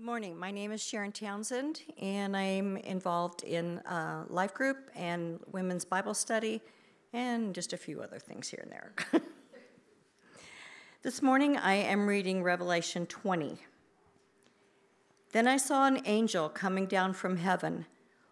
Good 0.00 0.06
morning. 0.06 0.38
My 0.38 0.50
name 0.50 0.72
is 0.72 0.82
Sharon 0.82 1.12
Townsend, 1.12 1.82
and 2.00 2.34
I'm 2.34 2.78
involved 2.78 3.42
in 3.42 3.80
uh, 3.80 4.24
Life 4.28 4.54
Group 4.54 4.90
and 4.96 5.38
Women's 5.52 5.84
Bible 5.84 6.14
Study 6.14 6.62
and 7.12 7.54
just 7.54 7.74
a 7.74 7.76
few 7.76 8.00
other 8.00 8.18
things 8.18 8.48
here 8.48 8.60
and 8.62 8.72
there. 8.72 8.94
this 11.02 11.20
morning 11.20 11.58
I 11.58 11.74
am 11.74 12.06
reading 12.06 12.42
Revelation 12.42 13.04
20. 13.04 13.58
Then 15.32 15.46
I 15.46 15.58
saw 15.58 15.86
an 15.86 16.00
angel 16.06 16.48
coming 16.48 16.86
down 16.86 17.12
from 17.12 17.36
heaven, 17.36 17.84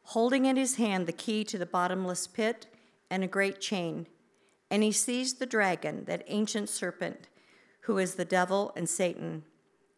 holding 0.04 0.46
in 0.46 0.56
his 0.56 0.76
hand 0.76 1.06
the 1.06 1.12
key 1.12 1.44
to 1.44 1.58
the 1.58 1.66
bottomless 1.66 2.26
pit 2.26 2.66
and 3.10 3.22
a 3.22 3.28
great 3.28 3.60
chain. 3.60 4.06
And 4.70 4.82
he 4.82 4.90
seized 4.90 5.38
the 5.38 5.44
dragon, 5.44 6.06
that 6.06 6.24
ancient 6.28 6.70
serpent, 6.70 7.28
who 7.80 7.98
is 7.98 8.14
the 8.14 8.24
devil 8.24 8.72
and 8.74 8.88
Satan 8.88 9.42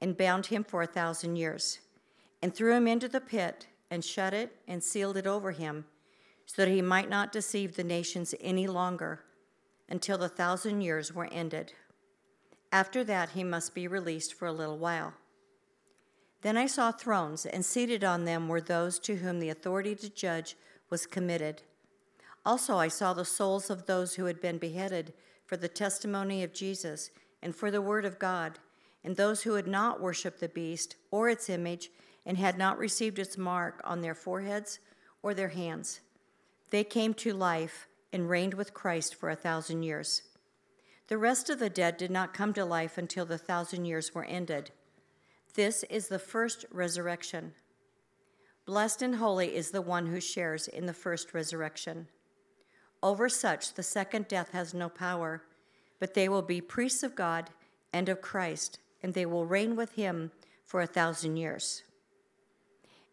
and 0.00 0.16
bound 0.16 0.46
him 0.46 0.64
for 0.64 0.82
a 0.82 0.86
thousand 0.86 1.36
years, 1.36 1.80
and 2.42 2.54
threw 2.54 2.74
him 2.74 2.86
into 2.86 3.08
the 3.08 3.20
pit, 3.20 3.66
and 3.90 4.04
shut 4.04 4.32
it, 4.32 4.56
and 4.66 4.82
sealed 4.82 5.16
it 5.16 5.26
over 5.26 5.52
him, 5.52 5.84
so 6.46 6.62
that 6.64 6.70
he 6.70 6.82
might 6.82 7.10
not 7.10 7.32
deceive 7.32 7.76
the 7.76 7.84
nations 7.84 8.34
any 8.40 8.66
longer 8.66 9.24
until 9.88 10.16
the 10.16 10.28
thousand 10.28 10.80
years 10.80 11.12
were 11.14 11.28
ended. 11.32 11.72
After 12.72 13.02
that, 13.04 13.30
he 13.30 13.44
must 13.44 13.74
be 13.74 13.88
released 13.88 14.34
for 14.34 14.46
a 14.46 14.52
little 14.52 14.78
while. 14.78 15.12
Then 16.42 16.56
I 16.56 16.66
saw 16.66 16.92
thrones, 16.92 17.44
and 17.44 17.64
seated 17.64 18.04
on 18.04 18.24
them 18.24 18.48
were 18.48 18.60
those 18.60 18.98
to 19.00 19.16
whom 19.16 19.40
the 19.40 19.50
authority 19.50 19.94
to 19.96 20.08
judge 20.08 20.56
was 20.88 21.06
committed. 21.06 21.62
Also, 22.46 22.76
I 22.76 22.88
saw 22.88 23.12
the 23.12 23.24
souls 23.24 23.68
of 23.68 23.86
those 23.86 24.14
who 24.14 24.24
had 24.24 24.40
been 24.40 24.56
beheaded 24.56 25.12
for 25.44 25.56
the 25.56 25.68
testimony 25.68 26.42
of 26.42 26.54
Jesus 26.54 27.10
and 27.42 27.54
for 27.54 27.70
the 27.70 27.82
word 27.82 28.04
of 28.04 28.18
God 28.18 28.58
and 29.04 29.16
those 29.16 29.42
who 29.42 29.54
had 29.54 29.66
not 29.66 30.00
worshipped 30.00 30.40
the 30.40 30.48
beast 30.48 30.96
or 31.10 31.28
its 31.28 31.48
image 31.48 31.90
and 32.26 32.36
had 32.36 32.58
not 32.58 32.78
received 32.78 33.18
its 33.18 33.38
mark 33.38 33.80
on 33.84 34.00
their 34.00 34.14
foreheads 34.14 34.78
or 35.22 35.34
their 35.34 35.48
hands. 35.48 36.00
They 36.70 36.84
came 36.84 37.14
to 37.14 37.32
life 37.32 37.88
and 38.12 38.28
reigned 38.28 38.54
with 38.54 38.74
Christ 38.74 39.14
for 39.14 39.30
a 39.30 39.36
thousand 39.36 39.82
years. 39.82 40.22
The 41.08 41.18
rest 41.18 41.50
of 41.50 41.58
the 41.58 41.70
dead 41.70 41.96
did 41.96 42.10
not 42.10 42.34
come 42.34 42.52
to 42.54 42.64
life 42.64 42.98
until 42.98 43.24
the 43.24 43.38
thousand 43.38 43.84
years 43.84 44.14
were 44.14 44.24
ended. 44.24 44.70
This 45.54 45.82
is 45.84 46.08
the 46.08 46.18
first 46.18 46.64
resurrection. 46.70 47.52
Blessed 48.66 49.02
and 49.02 49.16
holy 49.16 49.56
is 49.56 49.70
the 49.70 49.82
one 49.82 50.06
who 50.06 50.20
shares 50.20 50.68
in 50.68 50.86
the 50.86 50.94
first 50.94 51.34
resurrection. 51.34 52.06
Over 53.02 53.28
such, 53.28 53.74
the 53.74 53.82
second 53.82 54.28
death 54.28 54.52
has 54.52 54.74
no 54.74 54.88
power, 54.88 55.42
but 55.98 56.14
they 56.14 56.28
will 56.28 56.42
be 56.42 56.60
priests 56.60 57.02
of 57.02 57.16
God 57.16 57.50
and 57.92 58.08
of 58.08 58.20
Christ 58.20 58.78
and 59.02 59.14
they 59.14 59.26
will 59.26 59.46
reign 59.46 59.76
with 59.76 59.92
him 59.92 60.30
for 60.64 60.80
a 60.80 60.86
thousand 60.86 61.36
years. 61.36 61.82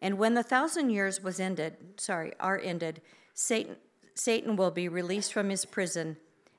And 0.02 0.18
when 0.18 0.36
the 0.36 0.44
thousand 0.44 0.92
years 0.92 1.22
was 1.24 1.40
ended, 1.40 1.76
sorry, 1.98 2.34
are 2.40 2.60
ended, 2.60 3.02
Satan, 3.34 3.78
Satan 4.14 4.56
will 4.56 4.72
be 4.72 4.88
released 4.88 5.34
from 5.34 5.50
his 5.50 5.66
prison 5.66 6.18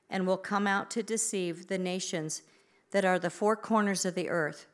and 0.09 0.25
will 0.25 0.37
come 0.37 0.67
out 0.67 0.89
to 0.91 1.03
deceive 1.03 1.67
the 1.67 1.77
nations 1.77 2.41
that 2.91 3.05
are 3.05 3.19
the 3.19 3.29
four 3.29 3.55
corners 3.55 4.05
of 4.05 4.15
the 4.15 4.29
earth, 4.29 4.65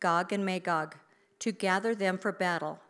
Gog 0.00 0.32
and 0.32 0.44
Magog, 0.44 0.96
to 1.40 1.52
gather 1.52 1.94
them 1.94 2.18
for 2.18 2.32
battle. 2.32 2.80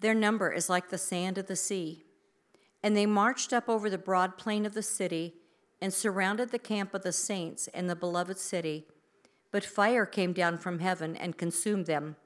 Their 0.00 0.14
number 0.14 0.50
is 0.50 0.68
like 0.68 0.88
the 0.88 0.98
sand 0.98 1.38
of 1.38 1.46
the 1.46 1.56
sea. 1.56 2.04
And 2.82 2.96
they 2.96 3.06
marched 3.06 3.52
up 3.52 3.68
over 3.68 3.90
the 3.90 3.98
broad 3.98 4.38
plain 4.38 4.66
of 4.66 4.74
the 4.74 4.82
city 4.82 5.34
and 5.80 5.92
surrounded 5.92 6.50
the 6.50 6.58
camp 6.58 6.94
of 6.94 7.02
the 7.02 7.12
saints 7.12 7.68
and 7.74 7.88
the 7.88 7.96
beloved 7.96 8.38
city 8.38 8.86
but 9.50 9.64
fire 9.64 10.06
came 10.06 10.32
down 10.32 10.58
from 10.58 10.80
heaven 10.80 11.16
and 11.16 11.38
consumed 11.38 11.86
them. 11.86 12.16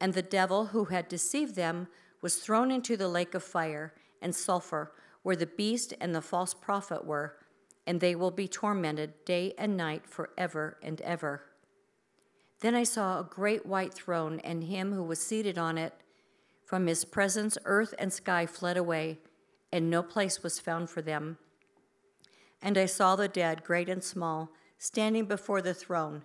And 0.00 0.14
the 0.14 0.22
devil 0.22 0.66
who 0.66 0.86
had 0.86 1.08
deceived 1.08 1.54
them 1.54 1.88
was 2.20 2.36
thrown 2.36 2.70
into 2.70 2.96
the 2.96 3.08
lake 3.08 3.34
of 3.34 3.42
fire 3.42 3.94
and 4.20 4.34
sulfur, 4.34 4.92
where 5.22 5.36
the 5.36 5.46
beast 5.46 5.94
and 6.00 6.14
the 6.14 6.22
false 6.22 6.54
prophet 6.54 7.04
were, 7.04 7.36
and 7.86 8.00
they 8.00 8.14
will 8.14 8.30
be 8.30 8.48
tormented 8.48 9.24
day 9.24 9.54
and 9.56 9.76
night 9.76 10.06
forever 10.06 10.78
and 10.82 11.00
ever. 11.02 11.42
Then 12.60 12.74
I 12.74 12.82
saw 12.82 13.20
a 13.20 13.24
great 13.24 13.64
white 13.64 13.94
throne 13.94 14.40
and 14.40 14.64
him 14.64 14.92
who 14.92 15.02
was 15.02 15.20
seated 15.20 15.58
on 15.58 15.78
it. 15.78 15.94
From 16.64 16.86
his 16.86 17.04
presence, 17.04 17.56
earth 17.64 17.94
and 17.98 18.12
sky 18.12 18.46
fled 18.46 18.76
away, 18.76 19.20
and 19.72 19.88
no 19.88 20.02
place 20.02 20.42
was 20.42 20.58
found 20.58 20.90
for 20.90 21.00
them. 21.00 21.38
And 22.60 22.76
I 22.76 22.86
saw 22.86 23.14
the 23.16 23.28
dead, 23.28 23.62
great 23.62 23.88
and 23.88 24.02
small, 24.02 24.50
standing 24.76 25.26
before 25.26 25.62
the 25.62 25.74
throne 25.74 26.24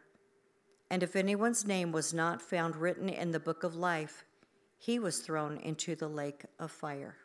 And 0.91 1.03
if 1.03 1.15
anyone's 1.15 1.65
name 1.65 1.93
was 1.93 2.13
not 2.13 2.41
found 2.41 2.75
written 2.75 3.07
in 3.07 3.31
the 3.31 3.39
book 3.39 3.63
of 3.63 3.77
life, 3.77 4.25
he 4.77 4.99
was 4.99 5.19
thrown 5.19 5.55
into 5.55 5.95
the 5.95 6.09
lake 6.09 6.43
of 6.59 6.69
fire. 6.69 7.15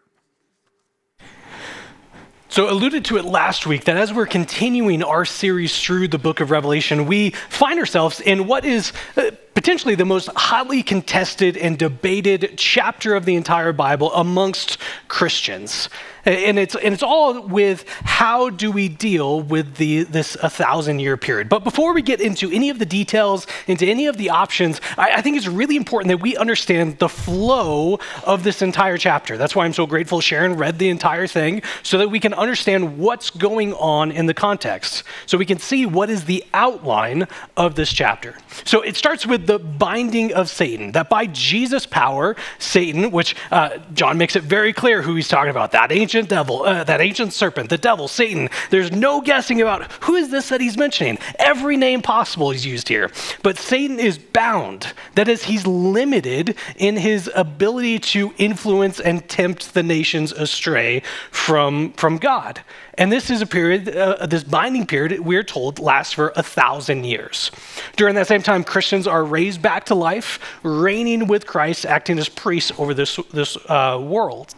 So, 2.49 2.71
alluded 2.71 3.05
to 3.07 3.17
it 3.17 3.25
last 3.25 3.67
week 3.67 3.83
that 3.87 3.97
as 3.97 4.15
we're 4.15 4.27
continuing 4.27 5.03
our 5.03 5.25
series 5.25 5.83
through 5.83 6.07
the 6.07 6.17
book 6.17 6.39
of 6.39 6.53
Revelation, 6.53 7.07
we 7.07 7.31
find 7.31 7.81
ourselves 7.81 8.21
in 8.21 8.47
what 8.47 8.65
is 8.65 8.93
uh, 9.17 9.33
potentially 9.57 9.95
the 9.95 10.05
most 10.05 10.29
hotly 10.37 10.83
contested 10.83 11.57
and 11.57 11.79
debated 11.79 12.53
chapter 12.59 13.17
of 13.17 13.25
the 13.25 13.35
entire 13.35 13.73
Bible 13.73 14.13
amongst 14.13 14.77
Christians. 15.09 15.89
And 16.27 16.59
it's, 16.59 16.75
and 16.75 16.93
it's 16.93 17.05
all 17.05 17.41
with 17.41 17.89
how 17.89 18.51
do 18.51 18.73
we 18.73 18.89
deal 18.89 19.41
with 19.41 19.77
the, 19.77 20.03
this 20.03 20.35
a 20.43 20.51
thousand 20.51 20.99
year 20.99 21.17
period. 21.17 21.49
But 21.49 21.63
before 21.63 21.95
we 21.95 22.03
get 22.03 22.21
into 22.21 22.51
any 22.51 22.69
of 22.69 22.81
the 22.81 22.85
details, 22.85 23.47
into 23.69 23.87
any 23.87 24.09
of 24.09 24.17
the 24.17 24.31
options, 24.31 24.81
I, 24.99 25.13
I 25.13 25.23
think 25.23 25.37
it's 25.37 25.47
really 25.47 25.77
important 25.77 26.09
that 26.09 26.21
we 26.21 26.37
understand 26.37 26.99
the 26.99 27.09
flow 27.09 28.01
of 28.25 28.43
this 28.43 28.61
entire 28.61 28.99
chapter. 28.99 29.39
That's 29.39 29.55
why 29.55 29.65
I'm 29.67 29.73
so 29.73 29.87
grateful 29.87 30.21
Sharon 30.21 30.57
read 30.57 30.81
the 30.81 30.89
entire 30.89 31.29
thing 31.29 31.63
so 31.85 31.97
that 31.99 32.09
we 32.09 32.19
can 32.19 32.35
understand 32.35 32.99
what's 32.99 33.31
going 33.31 33.73
on 33.75 34.11
in 34.11 34.27
the 34.27 34.35
context. 34.35 35.05
So 35.27 35.39
we 35.39 35.47
can 35.47 35.61
see 35.61 35.87
what 35.87 36.11
is 36.11 36.25
the 36.25 36.45
outline 36.53 37.29
of 37.57 37.77
this 37.77 37.93
chapter. 37.93 38.37
So 38.65 38.83
it 38.83 38.97
starts 38.97 39.25
with 39.27 39.46
the 39.47 39.59
binding 39.59 40.33
of 40.33 40.49
Satan, 40.49 40.93
that 40.93 41.09
by 41.09 41.27
Jesus' 41.27 41.87
power, 41.87 42.37
Satan, 42.59 43.11
which 43.11 43.35
uh, 43.51 43.79
John 43.95 44.19
makes 44.19 44.37
it 44.37 44.43
very 44.43 44.73
clear 44.73 45.03
who 45.03 45.15
he's 45.15 45.29
talking 45.29 45.51
about, 45.51 45.73
that 45.73 45.93
ancient 45.93 46.29
devil, 46.29 46.63
uh, 46.63 46.85
that 46.85 47.01
ancient 47.01 47.33
serpent, 47.33 47.71
the 47.71 47.79
devil, 47.79 48.09
Satan. 48.09 48.49
There's 48.71 48.93
no 48.93 49.21
guessing 49.21 49.61
about 49.61 49.91
who 50.05 50.15
is 50.15 50.31
this 50.31 50.49
that 50.49 50.61
he's 50.61 50.77
mentioning. 50.77 51.19
Every 51.39 51.77
name 51.77 52.03
possible 52.03 52.51
is 52.51 52.67
used 52.67 52.89
here. 52.89 53.11
But 53.43 53.59
Satan 53.59 53.99
is 53.99 54.19
bound. 54.19 54.93
That 55.15 55.29
is, 55.29 55.45
he's 55.45 55.67
limited 55.67 56.57
in 56.77 56.97
his 56.97 57.31
ability 57.35 57.99
to 58.01 58.35
influence 58.39 59.01
and 59.01 59.27
tempt 59.29 59.75
the 59.75 59.83
nations 59.83 60.33
astray 60.33 61.03
from, 61.31 61.93
from 61.93 62.19
God. 62.19 62.61
And 62.99 63.13
this 63.13 63.29
is 63.29 63.43
a 63.43 63.47
period, 63.47 63.95
uh, 63.95 64.27
this 64.27 64.43
binding 64.43 64.87
period, 64.87 65.21
we're 65.21 65.43
told, 65.43 65.79
lasts 65.79 66.15
for 66.15 66.33
a 66.35 66.43
thousand 66.43 67.05
years. 67.05 67.51
During 67.97 68.15
that 68.15 68.27
same 68.27 68.43
time, 68.43 68.65
Christians 68.65 69.07
are 69.07 69.23
raised 69.23 69.61
back 69.61 69.85
to 69.87 69.95
life, 69.95 70.39
reigning 70.63 71.27
with 71.27 71.47
Christ, 71.47 71.85
acting 71.85 72.19
as 72.19 72.29
priests 72.29 72.73
over 72.79 72.95
this, 72.95 73.19
this 73.33 73.57
uh, 73.69 73.99
world. 74.03 74.55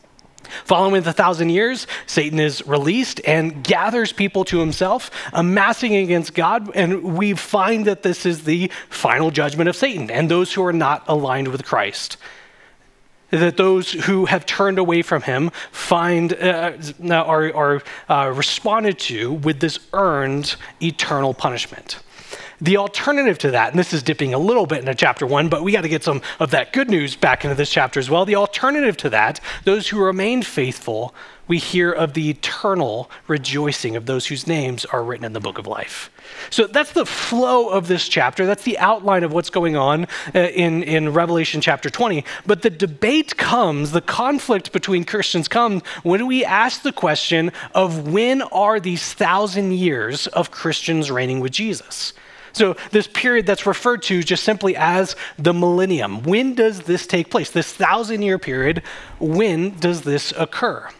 Following 0.64 1.02
the 1.02 1.12
thousand 1.12 1.50
years, 1.50 1.86
Satan 2.06 2.38
is 2.38 2.66
released 2.66 3.20
and 3.26 3.62
gathers 3.62 4.12
people 4.12 4.44
to 4.46 4.58
himself, 4.58 5.10
amassing 5.32 5.96
against 5.96 6.34
God. 6.34 6.70
And 6.74 7.16
we 7.16 7.34
find 7.34 7.86
that 7.86 8.02
this 8.02 8.24
is 8.24 8.44
the 8.44 8.70
final 8.88 9.30
judgment 9.30 9.68
of 9.68 9.76
Satan 9.76 10.10
and 10.10 10.30
those 10.30 10.52
who 10.52 10.64
are 10.64 10.72
not 10.72 11.04
aligned 11.06 11.48
with 11.48 11.64
Christ. 11.64 12.16
That 13.30 13.56
those 13.56 13.92
who 13.92 14.24
have 14.26 14.46
turned 14.46 14.78
away 14.78 15.02
from 15.02 15.22
him 15.22 15.50
find 15.70 16.32
uh, 16.32 16.72
are, 17.10 17.54
are 17.54 17.82
uh, 18.08 18.32
responded 18.34 18.98
to 19.00 19.34
with 19.34 19.60
this 19.60 19.78
earned 19.92 20.56
eternal 20.80 21.34
punishment. 21.34 22.00
The 22.60 22.76
alternative 22.76 23.38
to 23.38 23.52
that, 23.52 23.70
and 23.70 23.78
this 23.78 23.92
is 23.92 24.02
dipping 24.02 24.34
a 24.34 24.38
little 24.38 24.66
bit 24.66 24.80
into 24.80 24.94
chapter 24.94 25.26
one, 25.26 25.48
but 25.48 25.62
we 25.62 25.70
got 25.70 25.82
to 25.82 25.88
get 25.88 26.02
some 26.02 26.22
of 26.40 26.50
that 26.50 26.72
good 26.72 26.90
news 26.90 27.14
back 27.14 27.44
into 27.44 27.54
this 27.54 27.70
chapter 27.70 28.00
as 28.00 28.10
well. 28.10 28.24
The 28.24 28.34
alternative 28.34 28.96
to 28.98 29.10
that, 29.10 29.40
those 29.64 29.88
who 29.88 30.00
remain 30.00 30.42
faithful, 30.42 31.14
we 31.46 31.58
hear 31.58 31.92
of 31.92 32.14
the 32.14 32.28
eternal 32.28 33.10
rejoicing 33.28 33.94
of 33.94 34.06
those 34.06 34.26
whose 34.26 34.46
names 34.46 34.84
are 34.86 35.04
written 35.04 35.24
in 35.24 35.34
the 35.34 35.40
book 35.40 35.58
of 35.58 35.68
life. 35.68 36.10
So 36.50 36.66
that's 36.66 36.92
the 36.92 37.06
flow 37.06 37.68
of 37.68 37.86
this 37.86 38.08
chapter. 38.08 38.44
That's 38.44 38.64
the 38.64 38.78
outline 38.78 39.22
of 39.22 39.32
what's 39.32 39.50
going 39.50 39.76
on 39.76 40.06
uh, 40.34 40.40
in, 40.40 40.82
in 40.82 41.12
Revelation 41.12 41.60
chapter 41.60 41.88
20. 41.88 42.24
But 42.44 42.62
the 42.62 42.70
debate 42.70 43.36
comes, 43.36 43.92
the 43.92 44.00
conflict 44.00 44.72
between 44.72 45.04
Christians 45.04 45.46
comes 45.46 45.82
when 46.02 46.26
we 46.26 46.44
ask 46.44 46.82
the 46.82 46.92
question 46.92 47.52
of 47.72 48.08
when 48.08 48.42
are 48.42 48.80
these 48.80 49.14
thousand 49.14 49.72
years 49.72 50.26
of 50.28 50.50
Christians 50.50 51.10
reigning 51.10 51.40
with 51.40 51.52
Jesus? 51.52 52.12
So, 52.58 52.74
this 52.90 53.06
period 53.06 53.46
that's 53.46 53.66
referred 53.66 54.02
to 54.04 54.20
just 54.20 54.42
simply 54.42 54.74
as 54.74 55.14
the 55.38 55.54
millennium. 55.54 56.24
When 56.24 56.56
does 56.56 56.80
this 56.80 57.06
take 57.06 57.30
place? 57.30 57.52
This 57.52 57.72
thousand 57.72 58.22
year 58.22 58.36
period, 58.36 58.82
when 59.20 59.78
does 59.78 60.02
this 60.02 60.32
occur? 60.36 60.90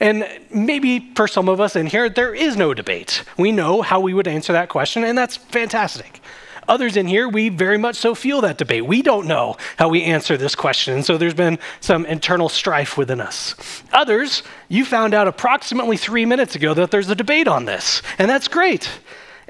And 0.00 0.26
maybe 0.50 1.12
for 1.14 1.28
some 1.28 1.48
of 1.48 1.60
us 1.60 1.76
in 1.76 1.86
here, 1.86 2.08
there 2.08 2.34
is 2.34 2.56
no 2.56 2.74
debate. 2.74 3.22
We 3.38 3.52
know 3.52 3.82
how 3.82 4.00
we 4.00 4.14
would 4.14 4.26
answer 4.26 4.52
that 4.54 4.68
question, 4.68 5.04
and 5.04 5.16
that's 5.16 5.36
fantastic. 5.36 6.20
Others 6.66 6.96
in 6.96 7.06
here, 7.06 7.28
we 7.28 7.50
very 7.50 7.78
much 7.78 7.94
so 7.94 8.16
feel 8.16 8.40
that 8.40 8.58
debate. 8.58 8.84
We 8.84 9.00
don't 9.00 9.28
know 9.28 9.56
how 9.76 9.88
we 9.88 10.02
answer 10.02 10.36
this 10.36 10.56
question, 10.56 11.04
so 11.04 11.16
there's 11.16 11.34
been 11.34 11.60
some 11.78 12.04
internal 12.06 12.48
strife 12.48 12.98
within 12.98 13.20
us. 13.20 13.54
Others, 13.92 14.42
you 14.68 14.84
found 14.84 15.14
out 15.14 15.28
approximately 15.28 15.96
three 15.96 16.26
minutes 16.26 16.56
ago 16.56 16.74
that 16.74 16.90
there's 16.90 17.08
a 17.08 17.14
debate 17.14 17.46
on 17.46 17.64
this, 17.64 18.02
and 18.18 18.28
that's 18.28 18.48
great 18.48 18.90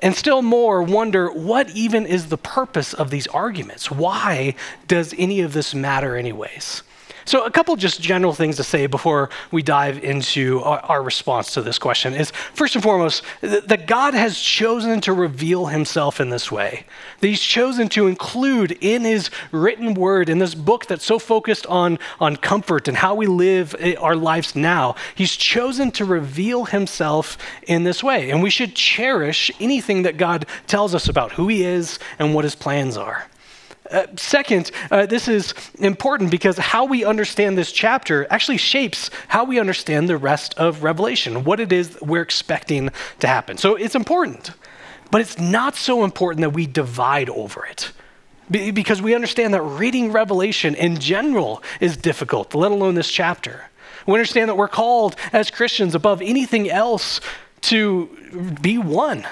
and 0.01 0.15
still 0.15 0.43
more 0.43 0.83
wonder 0.83 1.31
what 1.31 1.71
even 1.71 2.07
is 2.07 2.29
the 2.29 2.39
purpose 2.39 2.93
of 2.93 3.11
these 3.11 3.27
arguments? 3.29 3.91
Why 3.91 4.55
does 4.87 5.15
any 5.19 5.41
of 5.41 5.53
this 5.53 5.75
matter, 5.75 6.17
anyways? 6.17 6.83
So, 7.27 7.45
a 7.45 7.51
couple 7.51 7.75
just 7.75 8.01
general 8.01 8.33
things 8.33 8.55
to 8.57 8.63
say 8.63 8.87
before 8.87 9.31
we 9.51 9.61
dive 9.61 10.03
into 10.05 10.63
our, 10.63 11.03
response 11.03 11.55
to 11.55 11.63
this 11.63 11.77
question 11.77 12.15
is 12.15 12.31
first 12.55 12.77
and 12.77 12.83
foremost, 12.83 13.23
that 13.41 13.89
God 13.89 14.15
has 14.15 14.39
chosen 14.39 15.01
to 15.03 15.13
reveal 15.13 15.67
himself 15.67 16.21
in 16.21 16.31
this 16.31 16.53
way. 16.53 16.85
That 17.21 17.27
he's 17.27 17.41
chosen 17.41 17.89
to 17.91 18.07
include 18.07 18.79
in 18.81 19.03
his 19.03 19.31
written 19.51 19.95
word, 19.95 20.29
in 20.29 20.39
this 20.39 20.55
book 20.55 20.87
that's 20.87 21.05
so 21.05 21.19
focused 21.19 21.67
on, 21.67 21.99
on 22.21 22.37
comfort 22.37 22.87
and 22.87 22.97
how 22.97 23.17
we 23.17 23.27
live 23.27 23.75
eh, 23.81 23.95
our 23.99 24.15
lives 24.15 24.55
now, 24.55 24.95
he's 25.17 25.35
chosen 25.35 25.91
to 25.93 26.05
reveal 26.05 26.67
himself 26.67 27.37
in 27.67 27.83
this 27.83 28.05
way. 28.05 28.31
And 28.31 28.41
we 28.41 28.51
should 28.51 28.77
cherish 28.77 29.51
anything 29.59 30.03
that 30.03 30.17
God 30.17 30.47
tells 30.69 30.95
us 30.95 31.09
about 31.09 31.33
who 31.33 31.49
he 31.49 31.65
is 31.65 31.99
and 32.21 32.35
what 32.35 32.45
his 32.45 32.55
plans 32.55 32.97
are. 32.97 33.27
Uh, 33.91 34.07
second, 34.17 34.71
uh, 34.91 35.07
this 35.07 35.29
is 35.29 35.55
important 35.79 36.31
because 36.31 36.59
how 36.59 36.85
we 36.85 37.05
understand 37.05 37.57
this 37.57 37.73
chapter 37.73 38.27
actually 38.31 38.57
shapes 38.57 39.11
how 39.29 39.45
we 39.45 39.59
understand 39.59 40.09
the 40.09 40.17
rest 40.17 40.55
of 40.55 40.83
Revelation, 40.83 41.45
what 41.45 41.61
it 41.61 41.73
is 41.73 41.99
we're 42.01 42.23
expecting 42.23 42.91
to 43.21 43.27
happen. 43.27 43.57
So 43.57 43.77
it's 43.77 43.95
important, 43.95 44.53
but 45.11 45.21
it's 45.21 45.39
not 45.39 45.77
so 45.77 46.05
important 46.05 46.41
that 46.41 46.51
we 46.51 46.67
divide 46.67 47.31
over 47.31 47.65
it. 47.67 47.93
because 48.51 49.03
we 49.03 49.15
understand 49.15 49.53
that 49.55 49.63
reading 49.63 50.13
Revelation 50.13 50.75
in 50.77 50.99
general 50.99 51.63
is 51.81 51.97
difficult, 51.97 52.55
let 52.55 52.71
alone 52.71 52.95
this 52.95 53.11
chapter. 53.11 53.65
We 54.07 54.15
understand 54.15 54.49
that 54.49 54.57
we're 54.57 54.69
called 54.69 55.17
as 55.33 55.51
Christians 55.51 55.95
above 55.97 56.23
anything 56.23 56.71
else 56.71 57.21
to 57.63 58.57
be 58.61 58.79
one 58.79 59.27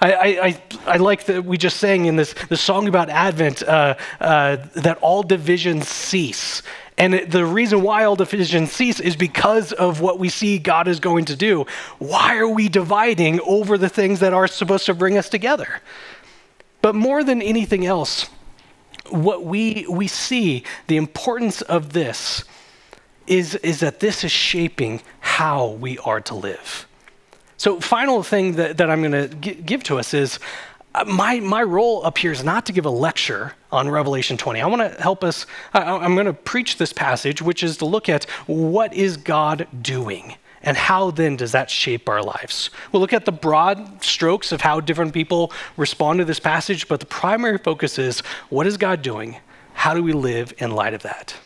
I, 0.00 0.12
I, 0.22 0.62
I 0.94 0.96
like 0.96 1.24
that 1.26 1.44
we 1.44 1.58
just 1.58 1.76
sang 1.76 2.06
in 2.06 2.16
this, 2.16 2.32
this 2.48 2.60
song 2.60 2.88
about 2.88 3.10
Advent 3.10 3.62
uh, 3.62 3.96
uh, 4.18 4.56
that 4.76 4.98
all 5.02 5.22
divisions 5.22 5.88
cease. 5.88 6.62
And 6.96 7.14
it, 7.14 7.30
the 7.30 7.44
reason 7.44 7.82
why 7.82 8.04
all 8.04 8.16
divisions 8.16 8.72
cease 8.72 9.00
is 9.00 9.14
because 9.14 9.72
of 9.72 10.00
what 10.00 10.18
we 10.18 10.28
see 10.28 10.58
God 10.58 10.88
is 10.88 11.00
going 11.00 11.26
to 11.26 11.36
do. 11.36 11.66
Why 11.98 12.38
are 12.38 12.48
we 12.48 12.68
dividing 12.68 13.40
over 13.40 13.76
the 13.76 13.88
things 13.88 14.20
that 14.20 14.32
are 14.32 14.46
supposed 14.46 14.86
to 14.86 14.94
bring 14.94 15.18
us 15.18 15.28
together? 15.28 15.80
But 16.82 16.94
more 16.94 17.22
than 17.22 17.42
anything 17.42 17.84
else, 17.84 18.28
what 19.10 19.44
we, 19.44 19.86
we 19.88 20.08
see, 20.08 20.64
the 20.86 20.96
importance 20.96 21.60
of 21.62 21.92
this 21.92 22.44
is, 23.26 23.54
is 23.56 23.80
that 23.80 24.00
this 24.00 24.24
is 24.24 24.32
shaping 24.32 25.02
how 25.20 25.68
we 25.68 25.98
are 25.98 26.20
to 26.22 26.34
live. 26.34 26.86
So, 27.60 27.78
final 27.78 28.22
thing 28.22 28.52
that, 28.54 28.78
that 28.78 28.88
I'm 28.88 29.02
going 29.02 29.28
to 29.28 29.52
give 29.52 29.82
to 29.82 29.98
us 29.98 30.14
is 30.14 30.38
uh, 30.94 31.04
my, 31.04 31.40
my 31.40 31.62
role 31.62 32.02
up 32.06 32.16
here 32.16 32.32
is 32.32 32.42
not 32.42 32.64
to 32.64 32.72
give 32.72 32.86
a 32.86 32.90
lecture 32.90 33.52
on 33.70 33.90
Revelation 33.90 34.38
20. 34.38 34.62
I 34.62 34.66
want 34.66 34.80
to 34.80 35.02
help 35.02 35.22
us, 35.22 35.44
I'm 35.74 36.14
going 36.14 36.24
to 36.24 36.32
preach 36.32 36.78
this 36.78 36.94
passage, 36.94 37.42
which 37.42 37.62
is 37.62 37.76
to 37.76 37.84
look 37.84 38.08
at 38.08 38.24
what 38.46 38.94
is 38.94 39.18
God 39.18 39.68
doing 39.82 40.36
and 40.62 40.74
how 40.74 41.10
then 41.10 41.36
does 41.36 41.52
that 41.52 41.68
shape 41.68 42.08
our 42.08 42.22
lives. 42.22 42.70
We'll 42.92 43.00
look 43.02 43.12
at 43.12 43.26
the 43.26 43.30
broad 43.30 44.02
strokes 44.02 44.52
of 44.52 44.62
how 44.62 44.80
different 44.80 45.12
people 45.12 45.52
respond 45.76 46.20
to 46.20 46.24
this 46.24 46.40
passage, 46.40 46.88
but 46.88 47.00
the 47.00 47.04
primary 47.04 47.58
focus 47.58 47.98
is 47.98 48.20
what 48.48 48.66
is 48.66 48.78
God 48.78 49.02
doing? 49.02 49.36
How 49.74 49.92
do 49.92 50.02
we 50.02 50.14
live 50.14 50.54
in 50.56 50.70
light 50.70 50.94
of 50.94 51.02
that? 51.02 51.36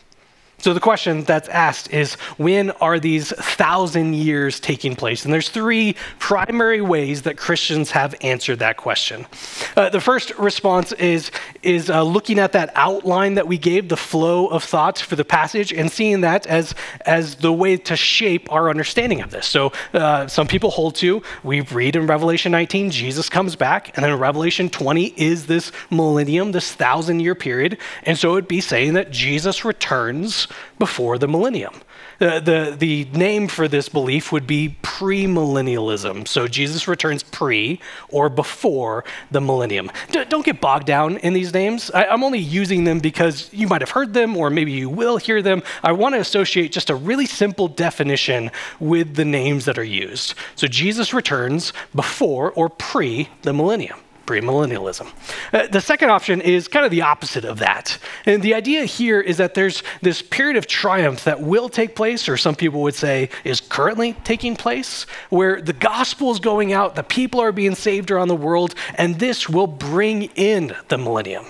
So 0.57 0.73
the 0.73 0.79
question 0.79 1.23
that's 1.23 1.49
asked 1.49 1.91
is 1.91 2.15
when 2.37 2.71
are 2.71 2.99
these 2.99 3.31
thousand 3.31 4.15
years 4.15 4.59
taking 4.59 4.95
place? 4.95 5.25
And 5.25 5.33
there's 5.33 5.49
three 5.49 5.95
primary 6.19 6.81
ways 6.81 7.23
that 7.23 7.37
Christians 7.37 7.91
have 7.91 8.15
answered 8.21 8.59
that 8.59 8.77
question. 8.77 9.27
Uh, 9.75 9.89
the 9.89 10.01
first 10.01 10.31
response 10.37 10.91
is, 10.93 11.29
is 11.65 11.89
uh, 11.89 12.03
looking 12.03 12.39
at 12.39 12.51
that 12.53 12.71
outline 12.75 13.35
that 13.35 13.47
we 13.47 13.57
gave, 13.57 13.89
the 13.89 13.97
flow 13.97 14.47
of 14.47 14.63
thoughts 14.63 15.01
for 15.01 15.15
the 15.15 15.25
passage, 15.25 15.73
and 15.73 15.91
seeing 15.91 16.21
that 16.21 16.45
as, 16.47 16.75
as 17.05 17.35
the 17.35 17.51
way 17.51 17.77
to 17.77 17.95
shape 17.95 18.51
our 18.51 18.69
understanding 18.69 19.21
of 19.21 19.31
this. 19.31 19.47
So 19.47 19.71
uh, 19.93 20.27
some 20.27 20.47
people 20.47 20.71
hold 20.71 20.95
to, 20.95 21.21
we 21.43 21.61
read 21.61 21.95
in 21.95 22.07
Revelation 22.07 22.51
19, 22.51 22.91
Jesus 22.91 23.29
comes 23.29 23.55
back, 23.55 23.95
and 23.95 24.03
then 24.03 24.17
Revelation 24.17 24.69
20 24.69 25.05
is 25.17 25.47
this 25.47 25.71
millennium, 25.89 26.51
this 26.51 26.71
thousand 26.73 27.19
year 27.19 27.35
period. 27.35 27.77
And 28.03 28.17
so 28.17 28.33
it'd 28.33 28.47
be 28.47 28.61
saying 28.61 28.93
that 28.93 29.11
Jesus 29.11 29.65
returns 29.65 30.47
before 30.77 31.17
the 31.17 31.27
millennium. 31.27 31.73
Uh, 32.19 32.39
the, 32.39 32.75
the 32.77 33.05
name 33.05 33.47
for 33.47 33.67
this 33.67 33.89
belief 33.89 34.31
would 34.31 34.47
be 34.47 34.77
premillennialism. 34.81 36.27
So 36.27 36.47
Jesus 36.47 36.87
returns 36.87 37.23
pre 37.23 37.79
or 38.09 38.29
before 38.29 39.03
the 39.31 39.41
millennium. 39.41 39.91
D- 40.11 40.23
don't 40.25 40.45
get 40.45 40.61
bogged 40.61 40.85
down 40.85 41.17
in 41.17 41.33
these 41.33 41.53
names. 41.53 41.91
I, 41.91 42.05
I'm 42.05 42.23
only 42.23 42.39
using 42.39 42.85
them 42.85 42.99
because 42.99 43.51
you 43.53 43.67
might 43.67 43.81
have 43.81 43.91
heard 43.91 44.13
them 44.13 44.37
or 44.37 44.49
maybe 44.49 44.71
you 44.71 44.89
will 44.89 45.17
hear 45.17 45.41
them. 45.41 45.63
I 45.83 45.91
want 45.91 46.15
to 46.15 46.21
associate 46.21 46.71
just 46.71 46.89
a 46.89 46.95
really 46.95 47.25
simple 47.25 47.67
definition 47.67 48.51
with 48.79 49.15
the 49.15 49.25
names 49.25 49.65
that 49.65 49.77
are 49.77 49.83
used. 49.83 50.35
So 50.55 50.67
Jesus 50.67 51.13
returns 51.13 51.73
before 51.93 52.51
or 52.51 52.69
pre 52.69 53.29
the 53.41 53.53
millennium 53.53 53.99
premillennialism. 54.25 55.11
Uh, 55.53 55.67
the 55.67 55.81
second 55.81 56.09
option 56.09 56.41
is 56.41 56.67
kind 56.67 56.85
of 56.85 56.91
the 56.91 57.01
opposite 57.01 57.45
of 57.45 57.59
that. 57.59 57.97
And 58.25 58.41
the 58.41 58.53
idea 58.53 58.85
here 58.85 59.21
is 59.21 59.37
that 59.37 59.53
there's 59.53 59.83
this 60.01 60.21
period 60.21 60.57
of 60.57 60.67
triumph 60.67 61.23
that 61.23 61.41
will 61.41 61.69
take 61.69 61.95
place, 61.95 62.27
or 62.27 62.37
some 62.37 62.55
people 62.55 62.81
would 62.81 62.95
say 62.95 63.29
is 63.43 63.61
currently 63.61 64.13
taking 64.23 64.55
place, 64.55 65.05
where 65.29 65.61
the 65.61 65.73
gospel 65.73 66.31
is 66.31 66.39
going 66.39 66.73
out, 66.73 66.95
the 66.95 67.03
people 67.03 67.39
are 67.39 67.51
being 67.51 67.75
saved 67.75 68.11
around 68.11 68.27
the 68.27 68.35
world, 68.35 68.75
and 68.95 69.19
this 69.19 69.49
will 69.49 69.67
bring 69.67 70.23
in 70.35 70.75
the 70.87 70.97
millennium. 70.97 71.45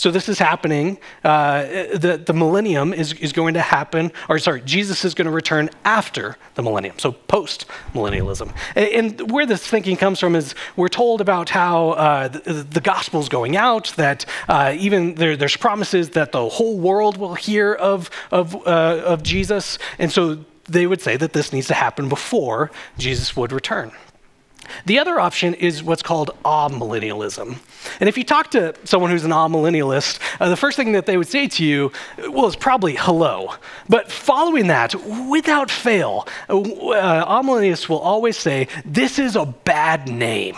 So 0.00 0.10
this 0.10 0.30
is 0.30 0.38
happening. 0.38 0.96
Uh, 1.22 1.64
the, 1.92 2.22
the 2.24 2.32
millennium 2.32 2.94
is, 2.94 3.12
is 3.12 3.34
going 3.34 3.52
to 3.52 3.60
happen, 3.60 4.12
or 4.30 4.38
sorry, 4.38 4.62
Jesus 4.62 5.04
is 5.04 5.12
going 5.12 5.26
to 5.26 5.30
return 5.30 5.68
after 5.84 6.38
the 6.54 6.62
millennium, 6.62 6.98
so 6.98 7.12
post 7.12 7.66
millennialism. 7.92 8.50
And, 8.74 9.20
and, 9.20 9.30
where 9.30 9.44
this 9.44 9.66
thinking 9.66 9.98
comes 9.98 10.18
from 10.18 10.36
is 10.36 10.54
we're 10.74 10.88
told 10.88 11.20
about 11.20 11.50
how 11.50 11.90
uh, 11.90 12.28
the, 12.28 12.66
the 12.70 12.80
gospel's 12.80 13.28
going 13.28 13.58
out, 13.58 13.92
that 13.98 14.24
uh, 14.48 14.74
even 14.78 15.16
there, 15.16 15.36
there's 15.36 15.58
promises 15.58 16.08
that 16.10 16.32
the 16.32 16.48
whole 16.48 16.78
world 16.78 17.18
will 17.18 17.34
hear 17.34 17.74
of, 17.74 18.08
of, 18.30 18.56
uh, 18.66 19.02
of 19.04 19.22
Jesus. 19.22 19.76
And 19.98 20.10
so 20.10 20.42
they 20.64 20.86
would 20.86 21.02
say 21.02 21.18
that 21.18 21.34
this 21.34 21.52
needs 21.52 21.66
to 21.66 21.74
happen 21.74 22.08
before 22.08 22.70
Jesus 22.96 23.36
would 23.36 23.52
return. 23.52 23.92
The 24.86 24.98
other 24.98 25.20
option 25.20 25.54
is 25.54 25.82
what's 25.82 26.02
called 26.02 26.30
amillennialism. 26.44 27.58
And 28.00 28.08
if 28.08 28.16
you 28.16 28.24
talk 28.24 28.50
to 28.52 28.74
someone 28.84 29.10
who's 29.10 29.24
an 29.24 29.30
amillennialist, 29.30 30.18
uh, 30.40 30.48
the 30.48 30.56
first 30.56 30.76
thing 30.76 30.92
that 30.92 31.06
they 31.06 31.16
would 31.16 31.28
say 31.28 31.48
to 31.48 31.64
you, 31.64 31.92
well, 32.28 32.46
is 32.46 32.56
probably 32.56 32.96
hello. 32.96 33.54
But 33.88 34.10
following 34.10 34.66
that, 34.68 34.94
without 35.28 35.70
fail, 35.70 36.26
uh, 36.48 36.60
uh 36.60 37.42
amillennialists 37.42 37.88
will 37.88 37.98
always 37.98 38.36
say, 38.36 38.68
this 38.84 39.18
is 39.18 39.36
a 39.36 39.46
bad 39.46 40.08
name. 40.08 40.56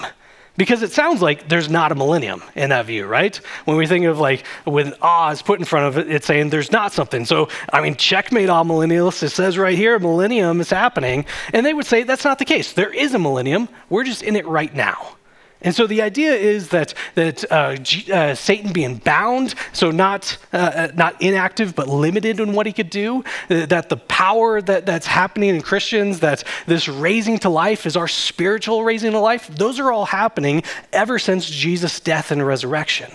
Because 0.56 0.82
it 0.82 0.92
sounds 0.92 1.22
like 1.22 1.48
there's 1.48 1.70
not 1.70 1.92
a 1.92 1.94
millennium 1.94 2.42
in 2.54 2.70
that 2.70 2.84
view, 2.84 3.06
right? 3.06 3.34
When 3.64 3.78
we 3.78 3.86
think 3.86 4.04
of 4.04 4.18
like 4.18 4.46
when 4.64 4.92
is 4.92 5.42
put 5.42 5.58
in 5.58 5.64
front 5.64 5.86
of 5.86 5.98
it, 5.98 6.10
it's 6.12 6.26
saying 6.26 6.50
there's 6.50 6.70
not 6.70 6.92
something. 6.92 7.24
So, 7.24 7.48
I 7.72 7.80
mean, 7.80 7.96
checkmate 7.96 8.50
all 8.50 8.64
millennialists. 8.64 9.22
It 9.22 9.30
says 9.30 9.56
right 9.56 9.76
here, 9.76 9.98
millennium 9.98 10.60
is 10.60 10.68
happening. 10.68 11.24
And 11.54 11.64
they 11.64 11.72
would 11.72 11.86
say 11.86 12.02
that's 12.02 12.24
not 12.24 12.38
the 12.38 12.44
case. 12.44 12.72
There 12.72 12.92
is 12.92 13.14
a 13.14 13.18
millennium. 13.18 13.68
We're 13.88 14.04
just 14.04 14.22
in 14.22 14.36
it 14.36 14.46
right 14.46 14.74
now. 14.74 15.16
And 15.62 15.74
so 15.74 15.86
the 15.86 16.02
idea 16.02 16.34
is 16.34 16.68
that, 16.70 16.94
that 17.14 17.50
uh, 17.50 17.76
G, 17.76 18.10
uh, 18.12 18.34
Satan 18.34 18.72
being 18.72 18.96
bound, 18.96 19.54
so 19.72 19.90
not, 19.90 20.36
uh, 20.52 20.56
uh 20.56 20.88
not 20.94 21.20
inactive, 21.22 21.74
but 21.74 21.88
limited 21.88 22.40
in 22.40 22.52
what 22.52 22.66
he 22.66 22.72
could 22.72 22.90
do, 22.90 23.24
uh, 23.48 23.66
that 23.66 23.88
the 23.88 23.96
power 23.96 24.60
that, 24.60 24.86
that's 24.86 25.06
happening 25.06 25.50
in 25.50 25.62
Christians, 25.62 26.20
that 26.20 26.44
this 26.66 26.88
raising 26.88 27.38
to 27.40 27.48
life 27.48 27.86
is 27.86 27.96
our 27.96 28.08
spiritual 28.08 28.84
raising 28.84 29.12
to 29.12 29.20
life, 29.20 29.46
those 29.48 29.78
are 29.78 29.92
all 29.92 30.06
happening 30.06 30.62
ever 30.92 31.18
since 31.18 31.48
Jesus' 31.48 32.00
death 32.00 32.30
and 32.30 32.44
resurrection. 32.44 33.10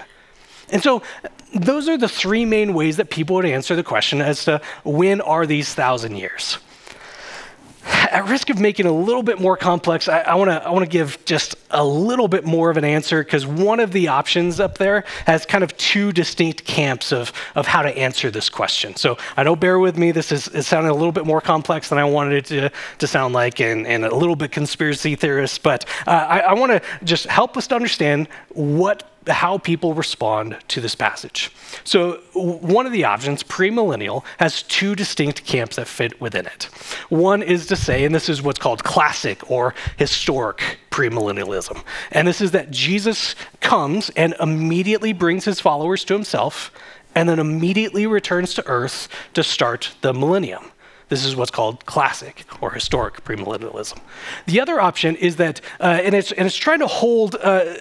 And 0.70 0.82
so 0.82 1.02
those 1.54 1.88
are 1.88 1.98
the 1.98 2.10
three 2.10 2.46
main 2.46 2.74
ways 2.74 2.98
that 2.98 3.10
people 3.10 3.36
would 3.38 3.46
answer 3.46 3.76
the 3.76 3.84
question 3.84 4.22
as 4.22 4.46
to 4.46 4.62
when 4.84 5.22
are 5.22 5.46
these 5.46 5.74
thousand 5.74 6.18
years? 6.18 6.58
At 7.88 8.28
risk 8.28 8.50
of 8.50 8.60
making 8.60 8.86
a 8.86 8.92
little 8.92 9.24
bit 9.24 9.40
more 9.40 9.58
complex, 9.58 10.08
I, 10.08 10.20
I 10.20 10.36
want 10.36 10.80
to 10.80 10.88
give 10.88 11.24
just 11.26 11.56
a 11.72 11.84
little 11.84 12.28
bit 12.28 12.46
more 12.46 12.70
of 12.70 12.78
an 12.78 12.86
answer 12.86 13.24
because 13.24 13.46
one 13.46 13.80
of 13.80 13.92
the 13.92 14.08
options 14.08 14.60
up 14.60 14.78
there 14.78 15.04
has 15.26 15.46
kind 15.46 15.64
of 15.64 15.76
two 15.78 16.12
distinct 16.12 16.66
camps 16.66 17.12
of, 17.12 17.34
of 17.56 17.68
how 17.68 17.82
to 17.82 17.98
answer 17.98 18.32
this 18.32 18.50
question. 18.50 18.96
So 18.96 19.18
I 19.36 19.44
know, 19.44 19.56
bear 19.56 19.80
with 19.80 19.98
me, 19.98 20.12
this 20.12 20.32
is, 20.32 20.48
is 20.50 20.68
sounding 20.68 20.92
a 20.92 20.96
little 20.96 21.12
bit 21.12 21.26
more 21.26 21.42
complex 21.42 21.90
than 21.90 21.98
I 21.98 22.06
wanted 22.06 22.34
it 22.34 22.46
to, 22.46 22.72
to 23.00 23.08
sound 23.08 23.34
like 23.34 23.60
and, 23.60 23.86
and 23.88 24.06
a 24.06 24.16
little 24.16 24.36
bit 24.36 24.52
conspiracy 24.52 25.16
theorist, 25.16 25.64
but 25.64 25.86
uh, 26.06 26.12
I, 26.12 26.40
I 26.40 26.54
want 26.54 26.72
to 26.72 26.82
just 27.04 27.26
help 27.26 27.58
us 27.58 27.68
to 27.68 27.76
understand 27.76 28.28
what 28.50 29.04
how 29.28 29.58
people 29.58 29.94
respond 29.94 30.58
to 30.70 30.82
this 30.82 30.96
passage. 30.96 31.52
So, 31.84 32.22
one 32.34 32.86
of 32.86 32.92
the 32.92 33.06
options, 33.06 33.44
premillennial, 33.44 34.24
has 34.40 34.64
two 34.64 34.96
distinct 34.96 35.46
camps 35.46 35.76
that 35.76 35.88
fit 35.88 36.20
within 36.22 36.46
it. 36.46 36.64
One 37.10 37.42
is 37.42 37.66
to 37.68 37.76
say, 37.76 38.06
and 38.06 38.14
this 38.14 38.30
is 38.30 38.42
what's 38.42 38.60
called 38.60 38.84
classic 38.84 39.50
or 39.50 39.74
historic 39.98 40.80
premillennialism, 40.92 41.84
and 42.12 42.28
this 42.28 42.42
is 42.42 42.52
that 42.52 42.72
Jesus 42.72 43.36
comes 43.60 44.10
and 44.12 44.36
immediately 44.40 45.14
brings 45.14 45.46
his 45.46 45.60
followers 45.60 46.04
to 46.06 46.14
himself 46.14 46.72
and 47.16 47.28
then 47.28 47.40
immediately 47.40 48.06
returns 48.06 48.54
to 48.54 48.68
earth 48.68 49.08
to 49.34 49.44
start 49.44 49.96
the 50.02 50.14
millennium. 50.14 50.72
This 51.10 51.24
is 51.24 51.36
what's 51.36 51.52
called 51.52 51.86
classic 51.86 52.44
or 52.60 52.72
historic 52.72 53.24
premillennialism. 53.24 53.98
The 54.46 54.60
other 54.60 54.82
option 54.82 55.16
is 55.16 55.38
that, 55.38 55.62
uh, 55.80 56.02
and, 56.04 56.14
it's, 56.14 56.34
and 56.34 56.46
it's 56.46 56.56
trying 56.56 56.80
to 56.80 56.88
hold 56.88 57.36
uh, 57.36 57.76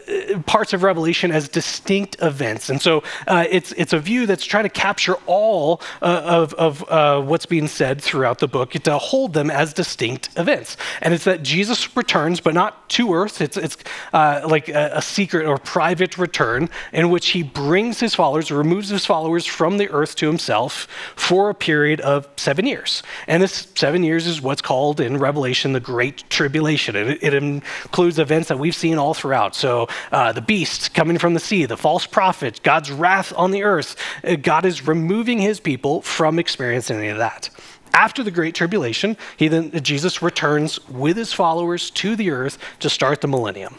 parts 0.47 0.73
of 0.73 0.85
Revelation 0.85 1.33
as 1.33 1.49
distinct 1.49 2.16
events. 2.23 2.71
And 2.71 2.80
so 2.80 3.02
uh, 3.26 3.45
it's, 3.50 3.73
it's 3.73 3.92
a 3.92 3.99
view 3.99 4.26
that's 4.26 4.45
trying 4.45 4.62
to 4.64 4.68
capture 4.71 5.14
all 5.26 5.80
uh, 6.02 6.23
of, 6.25 6.54
of 6.54 6.88
uh, 6.88 7.21
what's 7.21 7.47
being 7.47 7.66
said 7.66 8.00
throughout 8.00 8.38
the 8.38 8.49
book 8.49 8.71
to 8.71 8.99
hold 8.99 9.33
them 9.33 9.50
as 9.50 9.73
distinct 9.73 10.28
events. 10.37 10.76
And 11.02 11.12
it's 11.12 11.25
that 11.25 11.42
Jesus 11.42 11.97
returns, 11.97 12.40
but 12.40 12.54
not 12.54 12.88
to 12.90 13.12
earth. 13.12 13.40
It's, 13.40 13.56
it's 13.56 13.76
uh, 14.12 14.47
like 14.49 14.68
a, 14.68 14.92
a 14.95 15.02
secret 15.02 15.47
or 15.47 15.59
private 15.59 16.16
return 16.16 16.71
in 16.92 17.11
which 17.11 17.28
he 17.28 17.42
brings 17.42 17.99
his 17.99 18.14
followers, 18.14 18.52
removes 18.52 18.88
his 18.90 19.04
followers 19.04 19.47
from 19.47 19.78
the 19.78 19.90
earth 19.90 20.14
to 20.16 20.26
himself 20.28 20.87
for 21.16 21.50
a 21.50 21.54
period 21.54 22.00
of 22.02 22.28
seven 22.37 22.66
years. 22.66 23.02
And 23.26 23.42
this 23.42 23.68
seven 23.75 24.02
years 24.02 24.26
is 24.26 24.40
what's 24.40 24.62
called 24.62 25.00
in 25.00 25.18
Revelation 25.18 25.73
the 25.73 25.80
Great 25.80 26.28
Tribulation. 26.30 26.96
It, 26.96 27.23
it 27.23 27.35
includes 27.35 28.18
events 28.18 28.49
that 28.49 28.58
we've 28.58 28.75
seen 28.75 28.99
all 28.99 29.14
throughout. 29.14 29.54
So 29.54 29.88
uh, 30.12 30.32
the 30.32 30.42
beast 30.42 30.94
coming 30.94 31.18
from 31.18 31.35
the 31.35 31.40
sea, 31.40 31.66
the 31.66 31.76
false 31.76 32.06
prophet, 32.06 32.61
God's 32.62 32.90
wrath 32.90 33.32
on 33.37 33.50
the 33.50 33.62
earth. 33.62 33.96
Uh, 34.25 34.37
God 34.37 34.64
is 34.64 34.87
removing 34.87 35.38
his 35.38 35.61
people 35.61 36.02
from 36.02 36.38
experiencing 36.38 36.99
any 36.99 37.08
of 37.08 37.18
that. 37.18 37.50
After 37.92 38.23
the 38.23 38.30
Great 38.30 38.54
Tribulation, 38.54 39.16
he 39.37 39.49
then, 39.49 39.70
Jesus 39.82 40.20
returns 40.20 40.87
with 40.88 41.16
his 41.16 41.32
followers 41.32 41.90
to 41.92 42.14
the 42.14 42.30
earth 42.30 42.58
to 42.80 42.90
start 42.90 43.23
the 43.23 43.28
millennium. 43.28 43.76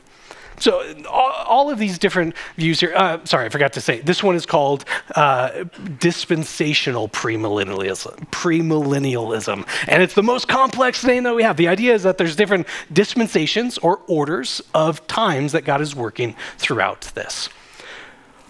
So 0.60 1.04
all, 1.06 1.32
all, 1.46 1.70
of 1.70 1.78
these 1.78 2.00
different 2.00 2.36
views 2.56 2.80
here. 2.80 2.94
Uh, 2.96 3.24
sorry, 3.26 3.46
I 3.46 3.50
forgot 3.50 3.74
to 3.74 3.82
say. 3.82 4.02
This 4.02 4.24
one 4.24 4.36
is 4.36 4.46
called 4.46 4.86
uh, 5.16 5.66
dispensational 6.00 7.10
premillennialism. 7.10 8.30
Premillennialism, 8.32 9.68
and 9.88 10.02
it's 10.02 10.16
the 10.16 10.24
most 10.24 10.48
complex 10.48 11.04
name 11.04 11.24
that 11.24 11.36
we 11.36 11.44
have. 11.44 11.58
The 11.58 11.68
idea 11.68 11.94
is 11.94 12.04
that 12.04 12.18
there's 12.18 12.36
different 12.36 12.68
dispensations 12.92 13.78
or 13.78 14.02
orders 14.08 14.62
of 14.74 15.06
times 15.08 15.52
that 15.52 15.64
God 15.64 15.82
is 15.82 15.96
working 15.96 16.36
throughout 16.58 17.02
this. 17.14 17.50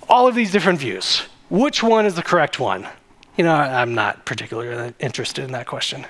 All 0.07 0.27
of 0.27 0.35
these 0.35 0.51
different 0.51 0.79
views. 0.79 1.23
Which 1.49 1.83
one 1.83 2.05
is 2.05 2.15
the 2.15 2.23
correct 2.23 2.59
one? 2.59 2.87
You 3.37 3.43
know, 3.43 3.53
I'm 3.53 3.93
not 3.93 4.25
particularly 4.25 4.93
interested 4.99 5.43
in 5.43 5.51
that 5.51 5.67
question. 5.67 6.05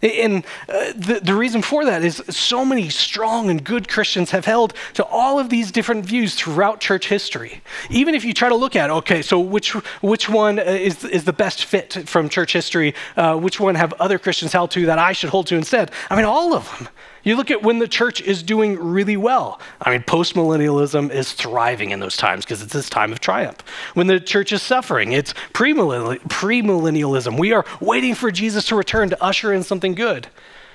And 0.00 0.44
uh, 0.68 0.92
the, 0.94 1.20
the 1.22 1.34
reason 1.34 1.60
for 1.60 1.84
that 1.84 2.04
is 2.04 2.22
so 2.28 2.64
many 2.64 2.88
strong 2.88 3.50
and 3.50 3.62
good 3.64 3.88
Christians 3.88 4.30
have 4.30 4.44
held 4.44 4.74
to 4.94 5.04
all 5.04 5.40
of 5.40 5.48
these 5.48 5.72
different 5.72 6.04
views 6.04 6.34
throughout 6.36 6.80
church 6.80 7.08
history. 7.08 7.62
Even 7.90 8.14
if 8.14 8.24
you 8.24 8.32
try 8.32 8.48
to 8.48 8.54
look 8.54 8.76
at, 8.76 8.90
okay, 8.90 9.22
so 9.22 9.40
which, 9.40 9.72
which 10.00 10.28
one 10.28 10.60
uh, 10.60 10.62
is, 10.62 11.04
is 11.04 11.24
the 11.24 11.32
best 11.32 11.64
fit 11.64 12.08
from 12.08 12.28
church 12.28 12.52
history? 12.52 12.94
Uh, 13.16 13.36
which 13.36 13.58
one 13.58 13.74
have 13.74 13.92
other 13.94 14.18
Christians 14.18 14.52
held 14.52 14.70
to 14.72 14.86
that 14.86 14.98
I 14.98 15.12
should 15.12 15.30
hold 15.30 15.48
to 15.48 15.56
instead? 15.56 15.90
I 16.10 16.16
mean, 16.16 16.24
all 16.24 16.54
of 16.54 16.70
them. 16.78 16.88
You 17.28 17.36
look 17.36 17.50
at 17.50 17.62
when 17.62 17.78
the 17.78 17.86
church 17.86 18.22
is 18.22 18.42
doing 18.42 18.78
really 18.78 19.18
well. 19.18 19.60
I 19.82 19.90
mean, 19.90 20.00
postmillennialism 20.00 21.10
is 21.10 21.34
thriving 21.34 21.90
in 21.90 22.00
those 22.00 22.16
times 22.16 22.46
because 22.46 22.62
it's 22.62 22.72
this 22.72 22.88
time 22.88 23.12
of 23.12 23.20
triumph. 23.20 23.60
When 23.92 24.06
the 24.06 24.18
church 24.18 24.50
is 24.50 24.62
suffering, 24.62 25.12
it's 25.12 25.34
premillennialism. 25.52 27.38
We 27.38 27.52
are 27.52 27.66
waiting 27.82 28.14
for 28.14 28.30
Jesus 28.30 28.64
to 28.68 28.76
return 28.76 29.10
to 29.10 29.22
usher 29.22 29.52
in 29.52 29.62
something 29.62 29.94
good. 29.94 30.28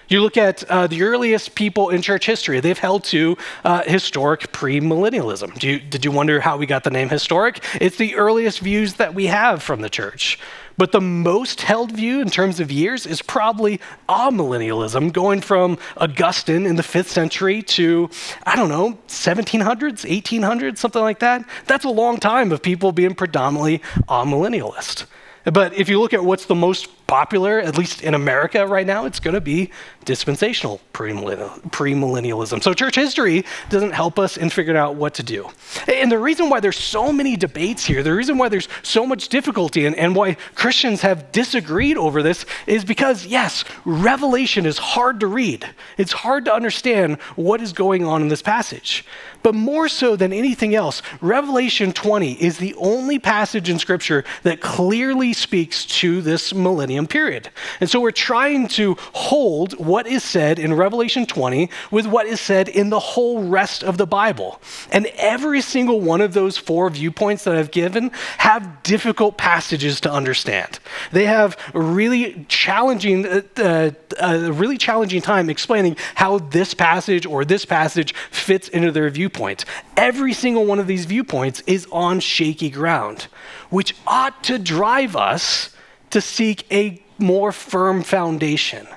You 0.09 0.21
look 0.21 0.37
at 0.37 0.63
uh, 0.65 0.85
the 0.85 1.01
earliest 1.01 1.55
people 1.55 1.89
in 1.89 2.03
church 2.03 2.27
history, 2.27 2.59
they've 2.59 2.77
held 2.77 3.03
to 3.05 3.35
uh, 3.63 3.81
historic 3.87 4.51
premillennialism. 4.51 5.63
You, 5.63 5.79
did 5.79 6.05
you 6.05 6.11
wonder 6.11 6.39
how 6.39 6.57
we 6.57 6.67
got 6.67 6.83
the 6.83 6.91
name 6.91 7.09
historic? 7.09 7.63
It's 7.81 7.97
the 7.97 8.13
earliest 8.13 8.59
views 8.59 8.93
that 8.95 9.15
we 9.15 9.25
have 9.25 9.63
from 9.63 9.81
the 9.81 9.89
church. 9.89 10.37
But 10.77 10.91
the 10.91 11.01
most 11.01 11.61
held 11.61 11.91
view 11.91 12.21
in 12.21 12.29
terms 12.29 12.59
of 12.59 12.71
years 12.71 13.05
is 13.05 13.21
probably 13.21 13.79
amillennialism, 14.09 15.13
going 15.13 15.41
from 15.41 15.77
Augustine 15.97 16.65
in 16.65 16.75
the 16.75 16.83
fifth 16.83 17.11
century 17.11 17.61
to, 17.61 18.09
I 18.45 18.55
don't 18.55 18.69
know, 18.69 18.97
1700s, 19.07 20.05
1800s, 20.05 20.77
something 20.77 21.01
like 21.01 21.19
that. 21.19 21.47
That's 21.67 21.85
a 21.85 21.89
long 21.89 22.17
time 22.17 22.51
of 22.51 22.61
people 22.61 22.91
being 22.91 23.15
predominantly 23.15 23.81
amillennialist. 24.07 25.05
But 25.45 25.73
if 25.73 25.89
you 25.89 25.99
look 25.99 26.13
at 26.13 26.23
what's 26.23 26.45
the 26.45 26.55
most 26.55 27.02
popular, 27.13 27.59
at 27.59 27.77
least 27.77 28.01
in 28.01 28.15
America 28.15 28.65
right 28.65 28.87
now, 28.87 29.05
it's 29.05 29.19
going 29.19 29.35
to 29.35 29.39
be 29.39 29.69
dispensational 30.03 30.81
premillennialism. 30.93 32.63
So 32.63 32.73
church 32.73 32.95
history 32.95 33.45
doesn't 33.69 33.91
help 33.91 34.17
us 34.17 34.35
in 34.35 34.49
figuring 34.49 34.79
out 34.79 34.95
what 34.95 35.13
to 35.13 35.23
do. 35.23 35.47
And 35.87 36.11
the 36.11 36.17
reason 36.17 36.49
why 36.49 36.59
there's 36.59 36.75
so 36.75 37.13
many 37.13 37.35
debates 37.35 37.85
here, 37.85 38.01
the 38.01 38.15
reason 38.15 38.39
why 38.39 38.49
there's 38.49 38.67
so 38.81 39.05
much 39.05 39.29
difficulty 39.29 39.85
and, 39.85 39.95
and 39.95 40.15
why 40.15 40.37
Christians 40.55 41.01
have 41.01 41.31
disagreed 41.31 41.97
over 41.97 42.23
this 42.23 42.47
is 42.65 42.83
because, 42.83 43.27
yes, 43.27 43.63
Revelation 43.85 44.65
is 44.65 44.79
hard 44.79 45.19
to 45.19 45.27
read. 45.27 45.69
It's 45.99 46.13
hard 46.13 46.45
to 46.45 46.53
understand 46.53 47.21
what 47.35 47.61
is 47.61 47.73
going 47.73 48.05
on 48.05 48.23
in 48.23 48.27
this 48.27 48.41
passage. 48.41 49.05
But 49.43 49.53
more 49.53 49.89
so 49.89 50.15
than 50.15 50.33
anything 50.33 50.73
else, 50.73 51.01
Revelation 51.21 51.91
20 51.91 52.41
is 52.41 52.57
the 52.57 52.73
only 52.75 53.19
passage 53.19 53.69
in 53.69 53.77
Scripture 53.77 54.23
that 54.43 54.61
clearly 54.61 55.33
speaks 55.33 55.85
to 55.85 56.21
this 56.21 56.53
millennium 56.53 57.02
period. 57.07 57.49
And 57.79 57.89
so 57.89 57.99
we're 57.99 58.11
trying 58.11 58.67
to 58.69 58.95
hold 59.13 59.73
what 59.73 60.07
is 60.07 60.23
said 60.23 60.59
in 60.59 60.73
Revelation 60.73 61.25
20 61.25 61.69
with 61.91 62.05
what 62.07 62.25
is 62.25 62.39
said 62.39 62.69
in 62.69 62.89
the 62.89 62.99
whole 62.99 63.43
rest 63.43 63.83
of 63.83 63.97
the 63.97 64.07
Bible. 64.07 64.61
And 64.91 65.07
every 65.17 65.61
single 65.61 66.01
one 66.01 66.21
of 66.21 66.33
those 66.33 66.57
four 66.57 66.89
viewpoints 66.89 67.43
that 67.43 67.55
I've 67.55 67.71
given 67.71 68.11
have 68.39 68.83
difficult 68.83 69.37
passages 69.37 69.99
to 70.01 70.11
understand. 70.11 70.79
They 71.11 71.25
have 71.25 71.57
really 71.73 72.45
challenging, 72.47 73.25
uh, 73.25 73.41
uh, 73.57 73.91
a 74.19 74.51
really 74.51 74.77
challenging 74.77 75.21
time 75.21 75.49
explaining 75.49 75.97
how 76.15 76.39
this 76.39 76.73
passage 76.73 77.25
or 77.25 77.45
this 77.45 77.65
passage 77.65 78.13
fits 78.31 78.67
into 78.69 78.91
their 78.91 79.09
viewpoint. 79.09 79.65
Every 79.97 80.33
single 80.33 80.65
one 80.65 80.79
of 80.79 80.87
these 80.87 81.05
viewpoints 81.05 81.61
is 81.67 81.87
on 81.91 82.19
shaky 82.19 82.69
ground, 82.69 83.27
which 83.69 83.95
ought 84.07 84.43
to 84.45 84.59
drive 84.59 85.15
us 85.15 85.72
to 86.13 86.21
seek 86.21 86.71
a 86.71 87.01
more 87.17 87.51
firm 87.51 88.03
foundation. 88.03 88.87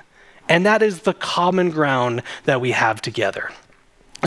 And 0.47 0.67
that 0.67 0.83
is 0.83 1.01
the 1.01 1.15
common 1.15 1.71
ground 1.71 2.21
that 2.43 2.61
we 2.61 2.71
have 2.71 3.01
together. 3.01 3.49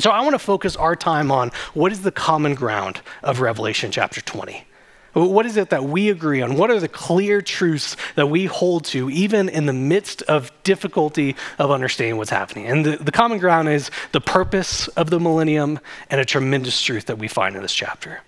So 0.00 0.10
I 0.10 0.22
want 0.22 0.34
to 0.34 0.40
focus 0.40 0.74
our 0.74 0.96
time 0.96 1.30
on 1.30 1.52
what 1.72 1.92
is 1.92 2.02
the 2.02 2.10
common 2.10 2.56
ground 2.56 3.00
of 3.22 3.40
Revelation 3.40 3.92
chapter 3.92 4.20
20. 4.20 4.66
What 5.12 5.46
is 5.46 5.56
it 5.56 5.70
that 5.70 5.84
we 5.84 6.10
agree 6.10 6.42
on? 6.42 6.56
What 6.56 6.68
are 6.70 6.80
the 6.80 6.88
clear 6.88 7.40
truths 7.40 7.96
that 8.16 8.26
we 8.26 8.46
hold 8.46 8.84
to, 8.86 9.08
even 9.08 9.48
in 9.48 9.66
the 9.66 9.72
midst 9.72 10.22
of 10.22 10.50
difficulty 10.64 11.36
of 11.60 11.70
understanding 11.70 12.16
what's 12.16 12.30
happening? 12.30 12.66
And 12.66 12.84
the, 12.84 12.96
the 12.96 13.12
common 13.12 13.38
ground 13.38 13.68
is 13.68 13.92
the 14.10 14.20
purpose 14.20 14.88
of 14.88 15.10
the 15.10 15.20
millennium 15.20 15.78
and 16.10 16.20
a 16.20 16.24
tremendous 16.24 16.82
truth 16.82 17.06
that 17.06 17.18
we 17.18 17.28
find 17.28 17.54
in 17.54 17.62
this 17.62 17.74
chapter. 17.74 18.20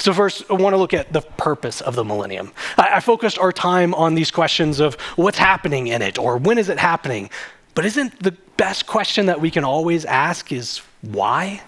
So, 0.00 0.14
first, 0.14 0.44
I 0.50 0.54
want 0.54 0.72
to 0.72 0.78
look 0.78 0.94
at 0.94 1.12
the 1.12 1.20
purpose 1.20 1.82
of 1.82 1.94
the 1.94 2.04
millennium. 2.04 2.52
I, 2.78 2.96
I 2.96 3.00
focused 3.00 3.38
our 3.38 3.52
time 3.52 3.94
on 3.94 4.14
these 4.14 4.30
questions 4.30 4.80
of 4.80 4.94
what's 5.16 5.36
happening 5.36 5.88
in 5.88 6.00
it 6.00 6.18
or 6.18 6.38
when 6.38 6.56
is 6.56 6.70
it 6.70 6.78
happening. 6.78 7.28
But 7.74 7.84
isn't 7.84 8.22
the 8.22 8.32
best 8.56 8.86
question 8.86 9.26
that 9.26 9.42
we 9.42 9.50
can 9.50 9.62
always 9.62 10.06
ask 10.06 10.52
is 10.52 10.78
why? 11.02 11.62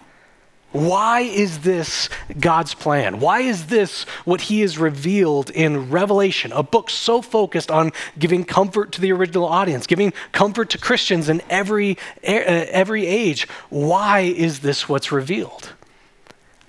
Why 0.71 1.21
is 1.21 1.59
this 1.59 2.09
God's 2.41 2.73
plan? 2.73 3.21
Why 3.21 3.41
is 3.41 3.67
this 3.67 4.05
what 4.25 4.41
He 4.43 4.63
has 4.63 4.79
revealed 4.79 5.51
in 5.51 5.91
Revelation, 5.91 6.53
a 6.53 6.63
book 6.63 6.89
so 6.89 7.21
focused 7.21 7.71
on 7.71 7.93
giving 8.19 8.45
comfort 8.45 8.93
to 8.93 9.03
the 9.03 9.13
original 9.13 9.45
audience, 9.45 9.87
giving 9.87 10.15
comfort 10.33 10.71
to 10.71 10.79
Christians 10.79 11.29
in 11.29 11.43
every, 11.51 11.99
uh, 12.27 12.31
every 12.71 13.07
age? 13.07 13.47
Why 13.69 14.21
is 14.21 14.61
this 14.61 14.89
what's 14.89 15.13
revealed? 15.13 15.75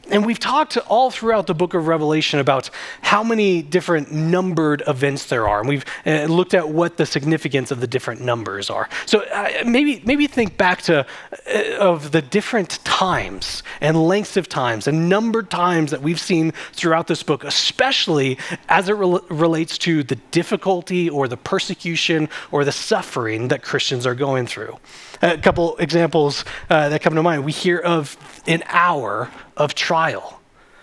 And 0.10 0.26
we've 0.26 0.40
talked 0.40 0.78
all 0.90 1.12
throughout 1.12 1.48
the 1.48 1.54
book 1.54 1.74
of 1.74 1.88
Revelation 1.88 2.40
about 2.40 2.70
how 3.02 3.24
many 3.24 3.62
different 3.62 4.12
numbered 4.12 4.84
events 4.86 5.28
there 5.28 5.48
are. 5.48 5.62
And 5.62 5.70
we've 5.70 5.86
uh, 6.06 6.26
looked 6.26 6.54
at 6.54 6.68
what 6.68 6.98
the 6.98 7.06
significance 7.06 7.72
of 7.72 7.80
the 7.80 7.88
different 7.88 8.20
numbers 8.20 8.70
are. 8.70 8.90
So 9.06 9.22
uh, 9.22 9.64
maybe, 9.66 10.02
maybe 10.06 10.28
think 10.28 10.58
back 10.58 10.82
to 10.84 11.06
uh, 11.48 11.78
of 11.80 12.12
the 12.12 12.22
different 12.22 12.84
times 12.84 13.64
and 13.80 14.08
lengths 14.08 14.36
of 14.36 14.50
times 14.50 14.88
and 14.88 15.08
numbered 15.08 15.50
times 15.50 15.92
that 15.92 16.02
we've 16.02 16.20
seen 16.20 16.52
throughout 16.74 17.08
this 17.08 17.24
book, 17.24 17.46
especially 17.46 18.38
as 18.68 18.90
it 18.90 18.94
re- 18.94 19.20
relates 19.30 19.78
to 19.80 20.04
the 20.04 20.16
difficulty 20.32 21.10
or 21.10 21.30
the 21.30 21.38
persecution 21.38 22.28
or 22.52 22.66
the 22.66 22.74
suffering 22.74 23.48
that 23.48 23.64
Christians 23.64 24.06
are 24.06 24.16
going 24.16 24.48
through. 24.48 24.78
A 25.24 25.38
couple 25.38 25.78
examples 25.78 26.44
uh, 26.70 26.90
that 26.90 27.02
come 27.02 27.16
to 27.16 27.24
mind. 27.24 27.46
We 27.46 27.54
hear 27.54 27.78
of 27.78 28.18
an 28.46 28.62
hour 28.68 29.32
of 29.56 29.74
trial. 29.74 30.42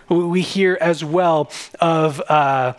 We 0.09 0.41
hear 0.41 0.79
as 0.81 1.05
well 1.05 1.51
of, 1.79 2.19
uh, 2.21 2.73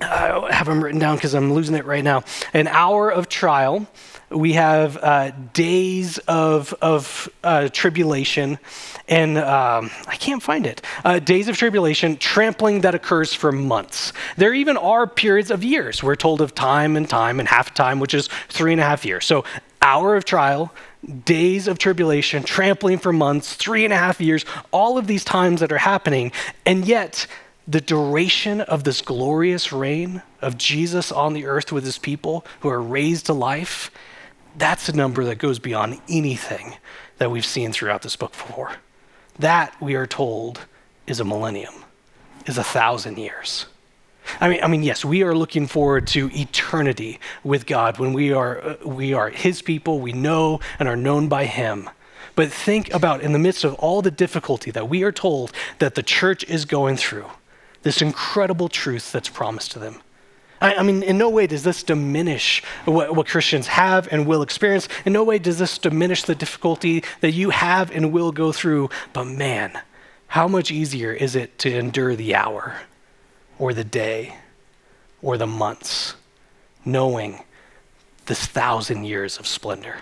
I 0.00 0.48
have 0.50 0.66
them 0.66 0.82
written 0.82 0.98
down 0.98 1.14
because 1.14 1.34
I'm 1.34 1.52
losing 1.52 1.76
it 1.76 1.84
right 1.84 2.02
now. 2.02 2.24
An 2.52 2.66
hour 2.66 3.10
of 3.10 3.28
trial. 3.28 3.86
We 4.28 4.54
have 4.54 4.96
uh, 4.96 5.30
days 5.52 6.18
of, 6.18 6.74
of 6.82 7.28
uh, 7.44 7.68
tribulation, 7.68 8.58
and 9.06 9.38
um, 9.38 9.90
I 10.08 10.16
can't 10.16 10.42
find 10.42 10.66
it. 10.66 10.82
Uh, 11.04 11.20
days 11.20 11.46
of 11.46 11.56
tribulation, 11.56 12.16
trampling 12.16 12.80
that 12.80 12.94
occurs 12.94 13.34
for 13.34 13.52
months. 13.52 14.12
There 14.36 14.54
even 14.54 14.76
are 14.78 15.06
periods 15.06 15.50
of 15.52 15.62
years. 15.62 16.02
We're 16.02 16.16
told 16.16 16.40
of 16.40 16.54
time 16.54 16.96
and 16.96 17.08
time 17.08 17.38
and 17.38 17.48
half 17.48 17.72
time, 17.72 18.00
which 18.00 18.14
is 18.14 18.28
three 18.48 18.72
and 18.72 18.80
a 18.80 18.84
half 18.84 19.04
years. 19.04 19.26
So 19.26 19.44
hour 19.82 20.16
of 20.16 20.24
trial, 20.24 20.72
days 21.24 21.68
of 21.68 21.78
tribulation, 21.78 22.42
trampling 22.42 22.98
for 22.98 23.12
months, 23.12 23.54
three 23.54 23.84
and 23.84 23.92
a 23.92 23.96
half 23.96 24.20
years, 24.20 24.44
all 24.70 24.96
of 24.96 25.06
these 25.06 25.24
times 25.24 25.60
that 25.60 25.72
are 25.72 25.78
happening. 25.78 26.32
And 26.64 26.84
yet, 26.84 27.26
the 27.66 27.80
duration 27.80 28.60
of 28.62 28.84
this 28.84 29.02
glorious 29.02 29.72
reign 29.72 30.22
of 30.40 30.58
Jesus 30.58 31.12
on 31.12 31.32
the 31.32 31.46
earth 31.46 31.72
with 31.72 31.84
his 31.84 31.98
people 31.98 32.44
who 32.60 32.68
are 32.68 32.80
raised 32.80 33.26
to 33.26 33.32
life, 33.32 33.90
that's 34.56 34.88
a 34.88 34.96
number 34.96 35.24
that 35.24 35.36
goes 35.36 35.58
beyond 35.58 36.00
anything 36.08 36.76
that 37.18 37.30
we've 37.30 37.44
seen 37.44 37.72
throughout 37.72 38.02
this 38.02 38.16
book 38.16 38.32
before. 38.32 38.72
That, 39.38 39.74
we 39.80 39.94
are 39.94 40.06
told, 40.06 40.66
is 41.06 41.20
a 41.20 41.24
millennium, 41.24 41.74
is 42.46 42.58
a 42.58 42.64
thousand 42.64 43.18
years. 43.18 43.66
I 44.40 44.48
mean, 44.48 44.60
I 44.62 44.68
mean, 44.68 44.82
yes, 44.82 45.04
we 45.04 45.22
are 45.22 45.34
looking 45.34 45.66
forward 45.66 46.06
to 46.08 46.30
eternity 46.32 47.20
with 47.44 47.66
God 47.66 47.98
when 47.98 48.12
we 48.12 48.32
are, 48.32 48.60
uh, 48.60 48.76
we 48.84 49.12
are 49.14 49.30
His 49.30 49.62
people, 49.62 50.00
we 50.00 50.12
know 50.12 50.60
and 50.78 50.88
are 50.88 50.96
known 50.96 51.28
by 51.28 51.46
Him. 51.46 51.90
But 52.34 52.50
think 52.50 52.92
about 52.94 53.20
in 53.20 53.32
the 53.32 53.38
midst 53.38 53.64
of 53.64 53.74
all 53.74 54.00
the 54.02 54.10
difficulty 54.10 54.70
that 54.70 54.88
we 54.88 55.02
are 55.02 55.12
told 55.12 55.52
that 55.78 55.94
the 55.94 56.02
church 56.02 56.44
is 56.44 56.64
going 56.64 56.96
through, 56.96 57.26
this 57.82 58.00
incredible 58.00 58.68
truth 58.68 59.12
that's 59.12 59.28
promised 59.28 59.72
to 59.72 59.78
them. 59.78 60.00
I, 60.60 60.76
I 60.76 60.82
mean, 60.82 61.02
in 61.02 61.18
no 61.18 61.28
way 61.28 61.46
does 61.46 61.64
this 61.64 61.82
diminish 61.82 62.62
what, 62.84 63.14
what 63.14 63.26
Christians 63.26 63.66
have 63.66 64.08
and 64.10 64.26
will 64.26 64.42
experience. 64.42 64.88
In 65.04 65.12
no 65.12 65.24
way 65.24 65.38
does 65.38 65.58
this 65.58 65.76
diminish 65.76 66.22
the 66.22 66.34
difficulty 66.34 67.04
that 67.20 67.32
you 67.32 67.50
have 67.50 67.90
and 67.90 68.12
will 68.12 68.32
go 68.32 68.52
through. 68.52 68.88
But 69.12 69.26
man, 69.26 69.78
how 70.28 70.48
much 70.48 70.70
easier 70.70 71.12
is 71.12 71.36
it 71.36 71.58
to 71.58 71.76
endure 71.76 72.16
the 72.16 72.34
hour? 72.34 72.80
Or 73.58 73.72
the 73.74 73.84
day 73.84 74.36
or 75.20 75.38
the 75.38 75.46
months, 75.46 76.14
knowing 76.84 77.44
this 78.26 78.46
thousand 78.46 79.04
years 79.04 79.38
of 79.38 79.46
splendor. 79.46 79.96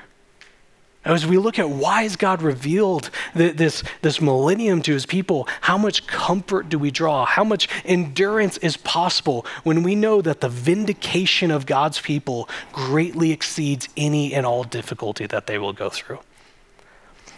As 1.02 1.26
we 1.26 1.38
look 1.38 1.58
at 1.58 1.70
why 1.70 2.02
has 2.02 2.16
God 2.16 2.42
revealed 2.42 3.10
this, 3.34 3.82
this 4.02 4.20
millennium 4.20 4.82
to 4.82 4.92
his 4.92 5.06
people, 5.06 5.48
how 5.62 5.78
much 5.78 6.06
comfort 6.06 6.68
do 6.68 6.78
we 6.78 6.90
draw? 6.90 7.24
How 7.24 7.42
much 7.42 7.68
endurance 7.86 8.58
is 8.58 8.76
possible 8.76 9.46
when 9.62 9.82
we 9.82 9.94
know 9.94 10.20
that 10.20 10.42
the 10.42 10.50
vindication 10.50 11.50
of 11.50 11.64
God's 11.64 12.00
people 12.00 12.50
greatly 12.72 13.32
exceeds 13.32 13.88
any 13.96 14.34
and 14.34 14.44
all 14.44 14.62
difficulty 14.62 15.26
that 15.26 15.46
they 15.46 15.56
will 15.56 15.72
go 15.72 15.88
through? 15.88 16.18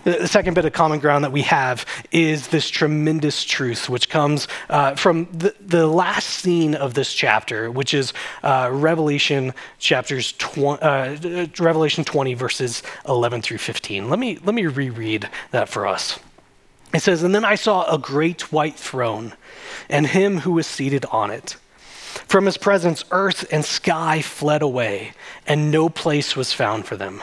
The 0.04 0.26
second 0.26 0.54
bit 0.54 0.64
of 0.64 0.72
common 0.72 0.98
ground 0.98 1.22
that 1.24 1.30
we 1.30 1.42
have 1.42 1.86
is 2.10 2.48
this 2.48 2.68
tremendous 2.68 3.44
truth, 3.44 3.88
which 3.88 4.08
comes 4.08 4.48
uh, 4.68 4.96
from 4.96 5.28
the, 5.32 5.54
the 5.60 5.86
last 5.86 6.28
scene 6.28 6.74
of 6.74 6.94
this 6.94 7.12
chapter, 7.14 7.70
which 7.70 7.94
is 7.94 8.12
uh, 8.42 8.68
Revelation 8.72 9.54
chapters 9.78 10.32
20, 10.38 10.82
uh, 10.82 11.46
Revelation 11.60 12.02
20, 12.02 12.34
verses 12.34 12.82
11 13.06 13.42
through 13.42 13.58
15. 13.58 14.10
Let 14.10 14.18
me, 14.18 14.38
let 14.42 14.56
me 14.56 14.66
reread 14.66 15.28
that 15.52 15.68
for 15.68 15.86
us. 15.86 16.18
It 16.92 17.00
says, 17.00 17.22
And 17.22 17.32
then 17.32 17.44
I 17.44 17.54
saw 17.54 17.88
a 17.88 17.96
great 17.96 18.52
white 18.52 18.76
throne, 18.76 19.34
and 19.88 20.08
him 20.08 20.38
who 20.38 20.52
was 20.52 20.66
seated 20.66 21.04
on 21.06 21.30
it. 21.30 21.56
From 22.26 22.46
his 22.46 22.58
presence, 22.58 23.04
earth 23.12 23.46
and 23.52 23.64
sky 23.64 24.20
fled 24.20 24.62
away, 24.62 25.12
and 25.46 25.70
no 25.70 25.88
place 25.88 26.34
was 26.34 26.52
found 26.52 26.86
for 26.86 26.96
them. 26.96 27.22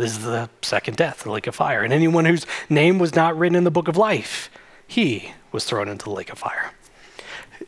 This 0.00 0.12
is 0.12 0.24
the 0.24 0.48
second 0.62 0.96
death, 0.96 1.24
the 1.24 1.30
lake 1.30 1.46
of 1.46 1.54
fire. 1.54 1.82
And 1.82 1.92
anyone 1.92 2.24
whose 2.24 2.46
name 2.68 2.98
was 2.98 3.14
not 3.14 3.36
written 3.36 3.56
in 3.56 3.64
the 3.64 3.70
book 3.70 3.88
of 3.88 3.96
life, 3.96 4.50
he 4.86 5.32
was 5.52 5.64
thrown 5.64 5.88
into 5.88 6.04
the 6.04 6.10
lake 6.10 6.32
of 6.32 6.38
fire. 6.38 6.72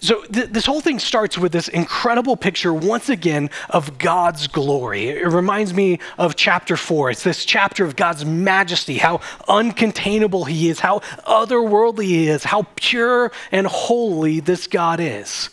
So, 0.01 0.25
th- 0.25 0.49
this 0.49 0.65
whole 0.65 0.81
thing 0.81 0.99
starts 0.99 1.37
with 1.37 1.53
this 1.53 1.69
incredible 1.69 2.37
picture, 2.37 2.73
once 2.73 3.09
again, 3.09 3.51
of 3.69 3.99
God's 3.99 4.49
glory. 4.49 5.11
It 5.11 5.29
reminds 5.29 5.75
me 5.75 5.99
of 6.17 6.35
chapter 6.35 6.77
four. 6.77 7.11
It's 7.11 7.23
this 7.23 7.45
chapter 7.45 7.85
of 7.85 7.95
God's 7.95 8.25
majesty, 8.25 8.97
how 8.97 9.19
uncontainable 9.49 10.47
He 10.47 10.71
is, 10.71 10.81
how 10.81 11.01
otherworldly 11.27 12.07
He 12.07 12.29
is, 12.29 12.43
how 12.45 12.67
pure 12.77 13.31
and 13.53 13.67
holy 13.67 14.41
this 14.41 14.67
God 14.67 14.99
is. 14.99 15.51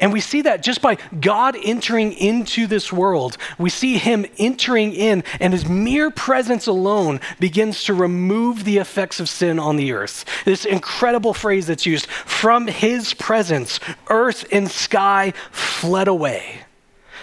And 0.00 0.12
we 0.12 0.20
see 0.20 0.42
that 0.42 0.62
just 0.62 0.82
by 0.82 0.98
God 1.20 1.56
entering 1.62 2.12
into 2.12 2.66
this 2.66 2.92
world. 2.92 3.36
We 3.58 3.70
see 3.70 3.96
him 3.96 4.26
entering 4.38 4.92
in, 4.92 5.22
and 5.38 5.52
his 5.52 5.68
mere 5.68 6.10
presence 6.10 6.66
alone 6.66 7.20
begins 7.38 7.84
to 7.84 7.94
remove 7.94 8.64
the 8.64 8.78
effects 8.78 9.20
of 9.20 9.28
sin 9.28 9.60
on 9.60 9.76
the 9.76 9.92
earth. 9.92 10.24
This 10.44 10.64
incredible 10.64 11.32
phrase 11.32 11.68
that's 11.68 11.86
used 11.86 12.06
from 12.06 12.66
his 12.66 13.14
presence, 13.14 13.78
earth 14.08 14.44
and 14.50 14.68
sky 14.68 15.32
fled 15.52 16.08
away. 16.08 16.64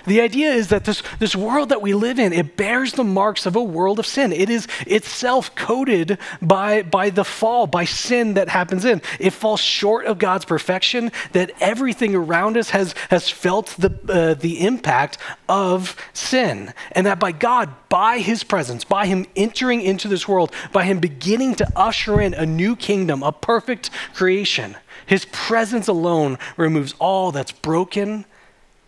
The 0.06 0.22
idea 0.22 0.52
is 0.52 0.70
that 0.70 0.86
this, 0.86 1.04
this 1.20 1.36
world 1.36 1.70
that 1.70 1.82
we 1.82 1.94
live 1.94 2.20
in, 2.20 2.34
it 2.34 2.58
bears 2.58 2.94
the 2.94 3.04
marks 3.04 3.46
of 3.46 3.56
a 3.56 3.64
world 3.64 4.00
of 4.00 4.06
sin. 4.06 4.32
It 4.32 4.50
is 4.50 4.68
itself 4.88 5.54
coded 5.56 6.18
by, 6.42 6.82
by 6.84 7.10
the 7.10 7.24
fall, 7.24 7.68
by 7.68 7.86
sin 7.86 8.34
that 8.36 8.50
happens 8.50 8.86
in. 8.86 9.02
It 9.20 9.32
falls 9.32 9.60
short 9.60 10.06
of 10.06 10.18
God's 10.18 10.46
perfection, 10.46 11.12
that 11.34 11.52
everything 11.60 12.16
around 12.16 12.58
us 12.58 12.72
has, 12.72 12.96
has 13.10 13.30
felt 13.30 13.68
the, 13.78 13.92
uh, 14.10 14.34
the 14.34 14.66
impact 14.66 15.18
of 15.48 15.96
sin. 16.14 16.74
And 16.94 17.06
that 17.06 17.20
by 17.20 17.32
God, 17.32 17.70
by 17.90 18.20
his 18.20 18.44
presence, 18.44 18.84
by 18.84 19.06
him 19.06 19.26
entering 19.36 19.82
into 19.82 20.08
this 20.08 20.28
world, 20.28 20.52
by 20.72 20.84
him 20.84 21.00
beginning 21.00 21.56
to 21.56 21.68
usher 21.76 22.22
in 22.22 22.34
a 22.34 22.46
new 22.46 22.76
kingdom, 22.76 23.24
a 23.24 23.32
perfect 23.32 23.90
creation, 24.14 24.78
his 25.06 25.26
presence 25.26 25.88
alone 25.88 26.38
removes 26.58 26.96
all 27.00 27.32
that's 27.32 27.52
broken 27.52 28.26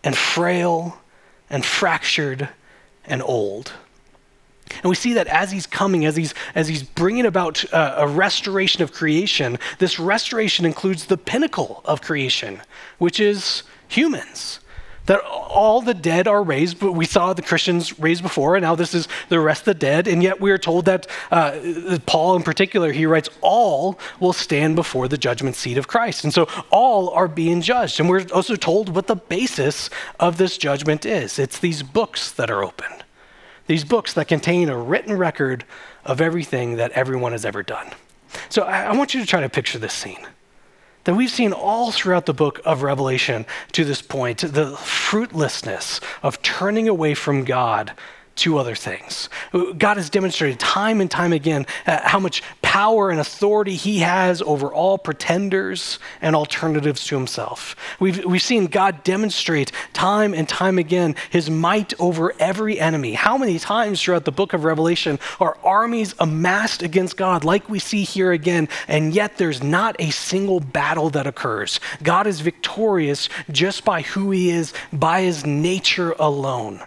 and 0.04 0.16
frail 0.16 0.98
and 1.50 1.64
fractured 1.64 2.48
and 3.04 3.22
old. 3.22 3.72
And 4.82 4.84
we 4.84 4.94
see 4.94 5.14
that 5.14 5.26
as 5.26 5.50
he's 5.50 5.66
coming, 5.66 6.04
as 6.04 6.16
he's, 6.16 6.34
as 6.54 6.68
he's 6.68 6.82
bringing 6.82 7.26
about 7.26 7.64
uh, 7.72 7.94
a 7.98 8.06
restoration 8.06 8.82
of 8.82 8.92
creation, 8.92 9.58
this 9.78 9.98
restoration 9.98 10.64
includes 10.64 11.06
the 11.06 11.16
pinnacle 11.16 11.82
of 11.84 12.00
creation, 12.00 12.60
which 12.98 13.20
is 13.20 13.62
humans. 13.88 14.60
That 15.06 15.20
all 15.22 15.82
the 15.82 15.94
dead 15.94 16.26
are 16.26 16.42
raised, 16.42 16.80
but 16.80 16.92
we 16.92 17.04
saw 17.04 17.32
the 17.32 17.42
Christians 17.42 17.98
raised 17.98 18.22
before, 18.22 18.56
and 18.56 18.62
now 18.62 18.74
this 18.74 18.94
is 18.94 19.06
the 19.28 19.38
rest 19.38 19.62
of 19.62 19.66
the 19.66 19.74
dead. 19.74 20.08
And 20.08 20.22
yet 20.22 20.40
we 20.40 20.50
are 20.50 20.58
told 20.58 20.86
that 20.86 21.06
uh, 21.30 21.98
Paul, 22.06 22.36
in 22.36 22.42
particular, 22.42 22.92
he 22.92 23.06
writes, 23.06 23.28
all 23.40 23.98
will 24.20 24.32
stand 24.32 24.76
before 24.76 25.08
the 25.08 25.18
judgment 25.18 25.56
seat 25.56 25.76
of 25.76 25.88
Christ. 25.88 26.24
And 26.24 26.32
so 26.32 26.48
all 26.70 27.10
are 27.10 27.28
being 27.28 27.60
judged. 27.60 28.00
And 28.00 28.08
we're 28.08 28.26
also 28.32 28.56
told 28.56 28.94
what 28.94 29.06
the 29.06 29.16
basis 29.16 29.90
of 30.18 30.38
this 30.38 30.56
judgment 30.56 31.04
is 31.04 31.38
it's 31.38 31.58
these 31.58 31.82
books 31.82 32.30
that 32.32 32.50
are 32.50 32.64
open, 32.64 32.90
these 33.66 33.84
books 33.84 34.14
that 34.14 34.28
contain 34.28 34.68
a 34.68 34.78
written 34.78 35.16
record 35.18 35.64
of 36.04 36.20
everything 36.20 36.76
that 36.76 36.90
everyone 36.92 37.32
has 37.32 37.44
ever 37.44 37.62
done. 37.62 37.90
So 38.48 38.62
I, 38.62 38.84
I 38.84 38.96
want 38.96 39.14
you 39.14 39.20
to 39.20 39.26
try 39.26 39.40
to 39.40 39.48
picture 39.48 39.78
this 39.78 39.92
scene 39.92 40.26
that 41.04 41.14
we've 41.14 41.30
seen 41.30 41.52
all 41.52 41.92
throughout 41.92 42.26
the 42.26 42.34
book 42.34 42.60
of 42.64 42.82
Revelation 42.82 43.46
to 43.72 43.84
this 43.84 44.02
point 44.02 44.38
the 44.38 44.76
fruitlessness 44.76 46.00
of 46.22 46.40
turning 46.42 46.88
away 46.88 47.14
from 47.14 47.44
God 47.44 47.92
to 48.36 48.58
other 48.58 48.74
things. 48.74 49.28
God 49.52 49.96
has 49.96 50.10
demonstrated 50.10 50.58
time 50.58 51.00
and 51.00 51.10
time 51.10 51.32
again 51.32 51.66
uh, 51.86 52.00
how 52.02 52.18
much 52.18 52.42
power 52.62 53.10
and 53.10 53.20
authority 53.20 53.76
he 53.76 54.00
has 54.00 54.42
over 54.42 54.72
all 54.72 54.98
pretenders 54.98 55.98
and 56.20 56.34
alternatives 56.34 57.06
to 57.06 57.14
himself. 57.14 57.76
We've, 58.00 58.24
we've 58.24 58.42
seen 58.42 58.66
God 58.66 59.04
demonstrate 59.04 59.70
time 59.92 60.34
and 60.34 60.48
time 60.48 60.78
again 60.78 61.14
his 61.30 61.48
might 61.48 61.94
over 62.00 62.34
every 62.40 62.80
enemy. 62.80 63.14
How 63.14 63.38
many 63.38 63.58
times 63.58 64.02
throughout 64.02 64.24
the 64.24 64.32
book 64.32 64.52
of 64.52 64.64
Revelation 64.64 65.20
are 65.38 65.56
armies 65.62 66.14
amassed 66.18 66.82
against 66.82 67.16
God, 67.16 67.44
like 67.44 67.68
we 67.68 67.78
see 67.78 68.02
here 68.02 68.32
again, 68.32 68.68
and 68.88 69.14
yet 69.14 69.36
there's 69.36 69.62
not 69.62 69.94
a 70.00 70.10
single 70.10 70.58
battle 70.60 71.10
that 71.10 71.26
occurs? 71.26 71.78
God 72.02 72.26
is 72.26 72.40
victorious 72.40 73.28
just 73.50 73.84
by 73.84 74.02
who 74.02 74.32
he 74.32 74.50
is, 74.50 74.72
by 74.92 75.22
his 75.22 75.46
nature 75.46 76.14
alone. 76.18 76.80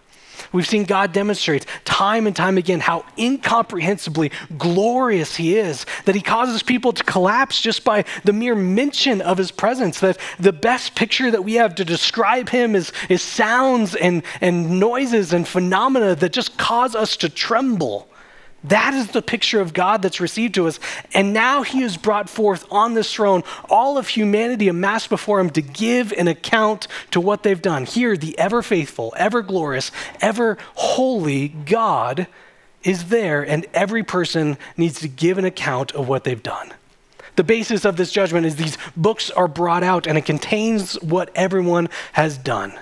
We've 0.58 0.68
seen 0.68 0.86
God 0.86 1.14
demonstrate 1.14 1.68
time 1.86 2.26
and 2.26 2.36
time 2.36 2.58
again 2.58 2.80
how 2.80 3.06
incomprehensibly 3.16 4.32
glorious 4.58 5.36
He 5.36 5.56
is, 5.56 5.86
that 6.06 6.16
He 6.16 6.22
causes 6.22 6.64
people 6.64 6.94
to 6.94 7.04
collapse 7.04 7.62
just 7.62 7.84
by 7.84 8.06
the 8.24 8.34
mere 8.34 8.56
mention 8.56 9.22
of 9.22 9.38
His 9.38 9.52
presence. 9.52 10.00
That 10.00 10.18
the 10.40 10.52
best 10.52 10.96
picture 10.96 11.30
that 11.30 11.44
we 11.44 11.54
have 11.54 11.76
to 11.76 11.86
describe 11.86 12.50
Him 12.50 12.76
is, 12.76 12.92
is 13.08 13.22
sounds 13.22 13.94
and, 13.94 14.24
and 14.42 14.80
noises 14.80 15.32
and 15.32 15.48
phenomena 15.48 16.16
that 16.16 16.34
just 16.34 16.58
cause 16.58 16.96
us 16.96 17.16
to 17.18 17.30
tremble. 17.30 18.10
That 18.64 18.94
is 18.94 19.10
the 19.10 19.22
picture 19.22 19.62
of 19.62 19.74
God 19.74 20.02
that's 20.02 20.20
received 20.20 20.56
to 20.56 20.68
us. 20.68 20.80
And 21.14 21.32
now 21.32 21.62
he 21.62 21.82
has 21.82 21.96
brought 21.96 22.30
forth 22.30 22.66
on 22.72 22.96
this 22.96 23.14
throne 23.14 23.44
all 23.70 23.98
of 23.98 24.08
humanity 24.08 24.68
amassed 24.68 25.10
before 25.10 25.40
him 25.40 25.52
to 25.52 25.62
give 25.62 26.12
an 26.14 26.28
account 26.28 26.88
to 27.12 27.22
what 27.22 27.44
they've 27.44 27.62
done. 27.62 27.86
Here, 27.86 28.18
the 28.18 28.38
ever 28.38 28.62
faithful, 28.62 29.14
ever 29.16 29.42
glorious, 29.42 29.92
ever 30.22 30.58
holy 30.76 31.50
God 31.50 32.28
is 32.84 33.06
there, 33.06 33.44
and 33.44 33.66
every 33.74 34.04
person 34.04 34.58
needs 34.76 35.00
to 35.02 35.08
give 35.08 35.38
an 35.38 35.46
account 35.46 35.94
of 35.94 36.08
what 36.08 36.24
they've 36.24 36.42
done. 36.42 36.74
The 37.36 37.44
basis 37.44 37.86
of 37.86 37.98
this 37.98 38.12
judgment 38.12 38.46
is 38.46 38.56
these 38.56 38.78
books 38.96 39.30
are 39.30 39.48
brought 39.48 39.84
out, 39.84 40.08
and 40.08 40.18
it 40.18 40.26
contains 40.26 40.96
what 41.02 41.30
everyone 41.36 41.90
has 42.14 42.38
done. 42.38 42.78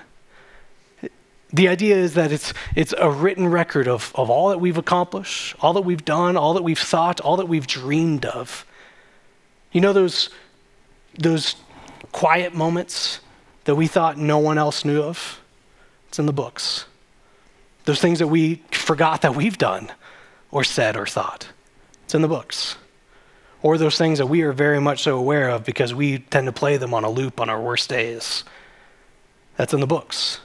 The 1.55 1.69
idea 1.69 1.95
is 1.95 2.15
that 2.15 2.33
it's, 2.33 2.53
it's 2.75 2.93
a 2.97 3.09
written 3.09 3.47
record 3.47 3.87
of, 3.87 4.11
of 4.13 4.29
all 4.29 4.49
that 4.49 4.59
we've 4.59 4.77
accomplished, 4.77 5.55
all 5.61 5.71
that 5.71 5.83
we've 5.83 6.03
done, 6.03 6.35
all 6.35 6.53
that 6.55 6.63
we've 6.63 6.77
thought, 6.77 7.21
all 7.21 7.37
that 7.37 7.47
we've 7.47 7.65
dreamed 7.65 8.25
of. 8.25 8.65
You 9.71 9.79
know 9.79 9.93
those, 9.93 10.29
those 11.17 11.55
quiet 12.11 12.53
moments 12.53 13.21
that 13.63 13.75
we 13.75 13.87
thought 13.87 14.17
no 14.17 14.37
one 14.37 14.57
else 14.57 14.83
knew 14.83 15.01
of? 15.01 15.39
It's 16.09 16.19
in 16.19 16.25
the 16.25 16.33
books. 16.33 16.87
Those 17.85 18.01
things 18.01 18.19
that 18.19 18.27
we 18.27 18.61
forgot 18.71 19.21
that 19.21 19.33
we've 19.33 19.57
done 19.57 19.93
or 20.51 20.65
said 20.65 20.97
or 20.97 21.05
thought. 21.05 21.47
It's 22.03 22.13
in 22.13 22.21
the 22.21 22.27
books. 22.27 22.75
Or 23.61 23.77
those 23.77 23.97
things 23.97 24.17
that 24.17 24.25
we 24.25 24.41
are 24.41 24.51
very 24.51 24.81
much 24.81 25.03
so 25.03 25.17
aware 25.17 25.51
of 25.51 25.63
because 25.63 25.93
we 25.93 26.19
tend 26.19 26.47
to 26.47 26.51
play 26.51 26.75
them 26.75 26.93
on 26.93 27.05
a 27.05 27.09
loop 27.09 27.39
on 27.39 27.49
our 27.49 27.61
worst 27.61 27.87
days. 27.87 28.43
That's 29.55 29.73
in 29.73 29.79
the 29.79 29.87
books. 29.87 30.41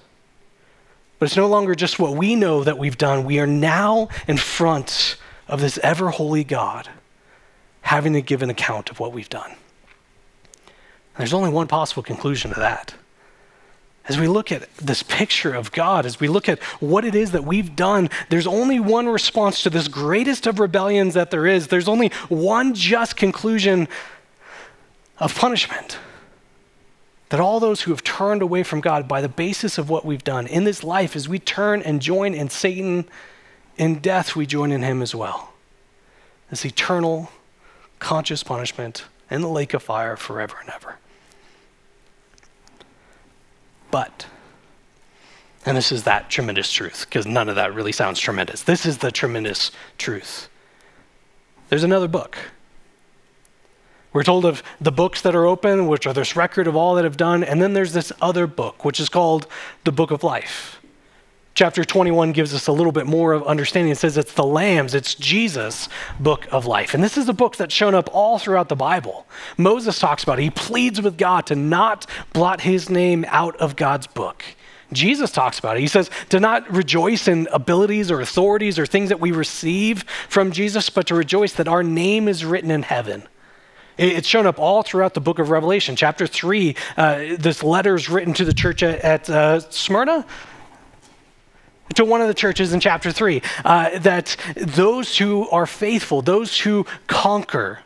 But 1.20 1.26
it's 1.26 1.36
no 1.36 1.48
longer 1.48 1.74
just 1.74 1.98
what 1.98 2.16
we 2.16 2.34
know 2.34 2.64
that 2.64 2.78
we've 2.78 2.96
done. 2.96 3.26
We 3.26 3.38
are 3.40 3.46
now 3.46 4.08
in 4.26 4.38
front 4.38 5.18
of 5.48 5.60
this 5.60 5.78
ever 5.82 6.08
holy 6.08 6.44
God, 6.44 6.88
having 7.82 8.14
to 8.14 8.22
give 8.22 8.40
an 8.40 8.48
account 8.48 8.90
of 8.90 8.98
what 8.98 9.12
we've 9.12 9.28
done. 9.28 9.52
there's 11.18 11.34
only 11.34 11.50
one 11.50 11.68
possible 11.68 12.02
conclusion 12.02 12.54
to 12.54 12.60
that. 12.60 12.94
As 14.08 14.18
we 14.18 14.28
look 14.28 14.50
at 14.50 14.74
this 14.76 15.02
picture 15.02 15.52
of 15.52 15.72
God, 15.72 16.06
as 16.06 16.18
we 16.18 16.26
look 16.26 16.48
at 16.48 16.58
what 16.80 17.04
it 17.04 17.14
is 17.14 17.32
that 17.32 17.44
we've 17.44 17.76
done, 17.76 18.08
there's 18.30 18.46
only 18.46 18.80
one 18.80 19.06
response 19.06 19.62
to 19.64 19.70
this 19.70 19.88
greatest 19.88 20.46
of 20.46 20.58
rebellions 20.58 21.12
that 21.12 21.30
there 21.30 21.46
is. 21.46 21.68
There's 21.68 21.86
only 21.86 22.08
one 22.30 22.72
just 22.72 23.16
conclusion 23.16 23.88
of 25.18 25.34
punishment 25.34 25.98
that 27.30 27.40
all 27.40 27.60
those 27.60 27.82
who 27.82 27.92
have 27.92 28.04
turned 28.04 28.42
away 28.42 28.62
from 28.62 28.80
God 28.80 29.08
by 29.08 29.20
the 29.20 29.28
basis 29.28 29.78
of 29.78 29.88
what 29.88 30.04
we've 30.04 30.24
done 30.24 30.46
in 30.46 30.64
this 30.64 30.84
life, 30.84 31.16
as 31.16 31.28
we 31.28 31.38
turn 31.38 31.80
and 31.82 32.02
join 32.02 32.34
in 32.34 32.50
Satan, 32.50 33.06
in 33.76 34.00
death, 34.00 34.36
we 34.36 34.46
join 34.46 34.72
in 34.72 34.82
him 34.82 35.00
as 35.00 35.14
well. 35.14 35.52
This 36.50 36.66
eternal, 36.66 37.30
conscious 38.00 38.42
punishment 38.42 39.04
in 39.30 39.42
the 39.42 39.48
lake 39.48 39.74
of 39.74 39.82
fire 39.82 40.16
forever 40.16 40.56
and 40.60 40.70
ever. 40.70 40.98
But, 43.92 44.26
and 45.64 45.76
this 45.76 45.92
is 45.92 46.02
that 46.04 46.30
tremendous 46.30 46.72
truth, 46.72 47.06
because 47.08 47.26
none 47.26 47.48
of 47.48 47.54
that 47.54 47.72
really 47.72 47.92
sounds 47.92 48.18
tremendous. 48.18 48.62
This 48.62 48.84
is 48.84 48.98
the 48.98 49.12
tremendous 49.12 49.70
truth. 49.98 50.48
There's 51.68 51.84
another 51.84 52.08
book 52.08 52.36
we're 54.12 54.24
told 54.24 54.44
of 54.44 54.62
the 54.80 54.92
books 54.92 55.22
that 55.22 55.36
are 55.36 55.46
open, 55.46 55.86
which 55.86 56.06
are 56.06 56.12
this 56.12 56.34
record 56.34 56.66
of 56.66 56.74
all 56.74 56.94
that 56.96 57.04
have 57.04 57.16
done, 57.16 57.44
and 57.44 57.62
then 57.62 57.74
there's 57.74 57.92
this 57.92 58.12
other 58.20 58.46
book, 58.46 58.84
which 58.84 58.98
is 58.98 59.08
called 59.08 59.46
the 59.84 59.92
Book 59.92 60.10
of 60.10 60.24
Life. 60.24 60.80
Chapter 61.54 61.84
21 61.84 62.32
gives 62.32 62.54
us 62.54 62.68
a 62.68 62.72
little 62.72 62.92
bit 62.92 63.06
more 63.06 63.32
of 63.32 63.42
understanding. 63.42 63.92
It 63.92 63.98
says 63.98 64.16
it's 64.16 64.32
the 64.32 64.44
Lamb's, 64.44 64.94
it's 64.94 65.14
Jesus' 65.14 65.88
book 66.18 66.46
of 66.50 66.64
life. 66.64 66.94
And 66.94 67.04
this 67.04 67.18
is 67.18 67.28
a 67.28 67.34
book 67.34 67.56
that's 67.56 67.74
shown 67.74 67.94
up 67.94 68.08
all 68.12 68.38
throughout 68.38 68.68
the 68.68 68.76
Bible. 68.76 69.26
Moses 69.58 69.98
talks 69.98 70.22
about 70.22 70.38
it. 70.38 70.42
He 70.42 70.50
pleads 70.50 71.02
with 71.02 71.18
God 71.18 71.46
to 71.46 71.56
not 71.56 72.06
blot 72.32 72.62
his 72.62 72.88
name 72.88 73.24
out 73.28 73.56
of 73.56 73.76
God's 73.76 74.06
book. 74.06 74.42
Jesus 74.92 75.30
talks 75.30 75.58
about 75.58 75.76
it. 75.76 75.80
He 75.80 75.86
says 75.86 76.10
to 76.30 76.40
not 76.40 76.68
rejoice 76.70 77.28
in 77.28 77.46
abilities 77.52 78.10
or 78.10 78.20
authorities 78.20 78.78
or 78.78 78.86
things 78.86 79.08
that 79.10 79.20
we 79.20 79.30
receive 79.30 80.04
from 80.28 80.52
Jesus, 80.52 80.88
but 80.88 81.06
to 81.08 81.14
rejoice 81.14 81.52
that 81.54 81.68
our 81.68 81.82
name 81.82 82.26
is 82.26 82.44
written 82.44 82.70
in 82.70 82.82
heaven. 82.82 83.24
It's 84.00 84.26
shown 84.26 84.46
up 84.46 84.58
all 84.58 84.82
throughout 84.82 85.12
the 85.12 85.20
book 85.20 85.38
of 85.38 85.50
Revelation. 85.50 85.94
Chapter 85.94 86.26
3, 86.26 86.74
uh, 86.96 87.18
this 87.38 87.62
letter 87.62 87.94
is 87.94 88.08
written 88.08 88.32
to 88.32 88.46
the 88.46 88.54
church 88.54 88.82
at, 88.82 88.98
at 89.00 89.28
uh, 89.28 89.60
Smyrna, 89.60 90.24
to 91.96 92.06
one 92.06 92.22
of 92.22 92.28
the 92.28 92.32
churches 92.32 92.72
in 92.72 92.80
chapter 92.80 93.12
3 93.12 93.42
uh, 93.62 93.98
that 93.98 94.38
those 94.56 95.18
who 95.18 95.46
are 95.50 95.66
faithful, 95.66 96.22
those 96.22 96.60
who 96.60 96.86
conquer, 97.08 97.80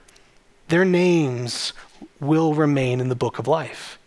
their 0.68 0.85
names 0.85 1.72
will 2.20 2.55
remain 2.55 3.00
in 3.00 3.09
the 3.09 3.16
book 3.16 3.40
of 3.40 3.48
life. 3.48 3.98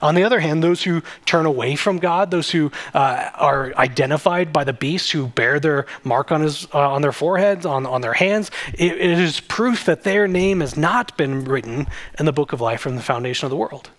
On 0.00 0.14
the 0.14 0.24
other 0.24 0.40
hand, 0.40 0.62
those 0.62 0.82
who 0.82 1.02
turn 1.26 1.46
away 1.46 1.76
from 1.76 1.98
God, 1.98 2.30
those 2.30 2.50
who 2.50 2.70
uh, 2.94 3.30
are 3.34 3.74
identified 3.76 4.52
by 4.52 4.64
the 4.64 4.72
beast, 4.72 5.12
who 5.12 5.26
bear 5.28 5.58
their 5.60 5.86
mark 6.04 6.30
on, 6.32 6.40
his, 6.42 6.66
uh, 6.72 6.90
on 6.90 7.02
their 7.02 7.12
foreheads, 7.12 7.66
on, 7.66 7.86
on 7.86 8.00
their 8.00 8.14
hands, 8.14 8.50
it, 8.74 8.92
it 8.92 9.18
is 9.18 9.40
proof 9.40 9.84
that 9.86 10.04
their 10.04 10.28
name 10.28 10.60
has 10.60 10.76
not 10.76 11.16
been 11.16 11.44
written 11.44 11.86
in 12.18 12.26
the 12.26 12.32
book 12.32 12.52
of 12.52 12.60
life 12.60 12.80
from 12.80 12.96
the 12.96 13.02
foundation 13.02 13.46
of 13.46 13.50
the 13.50 13.56
world. 13.56 13.90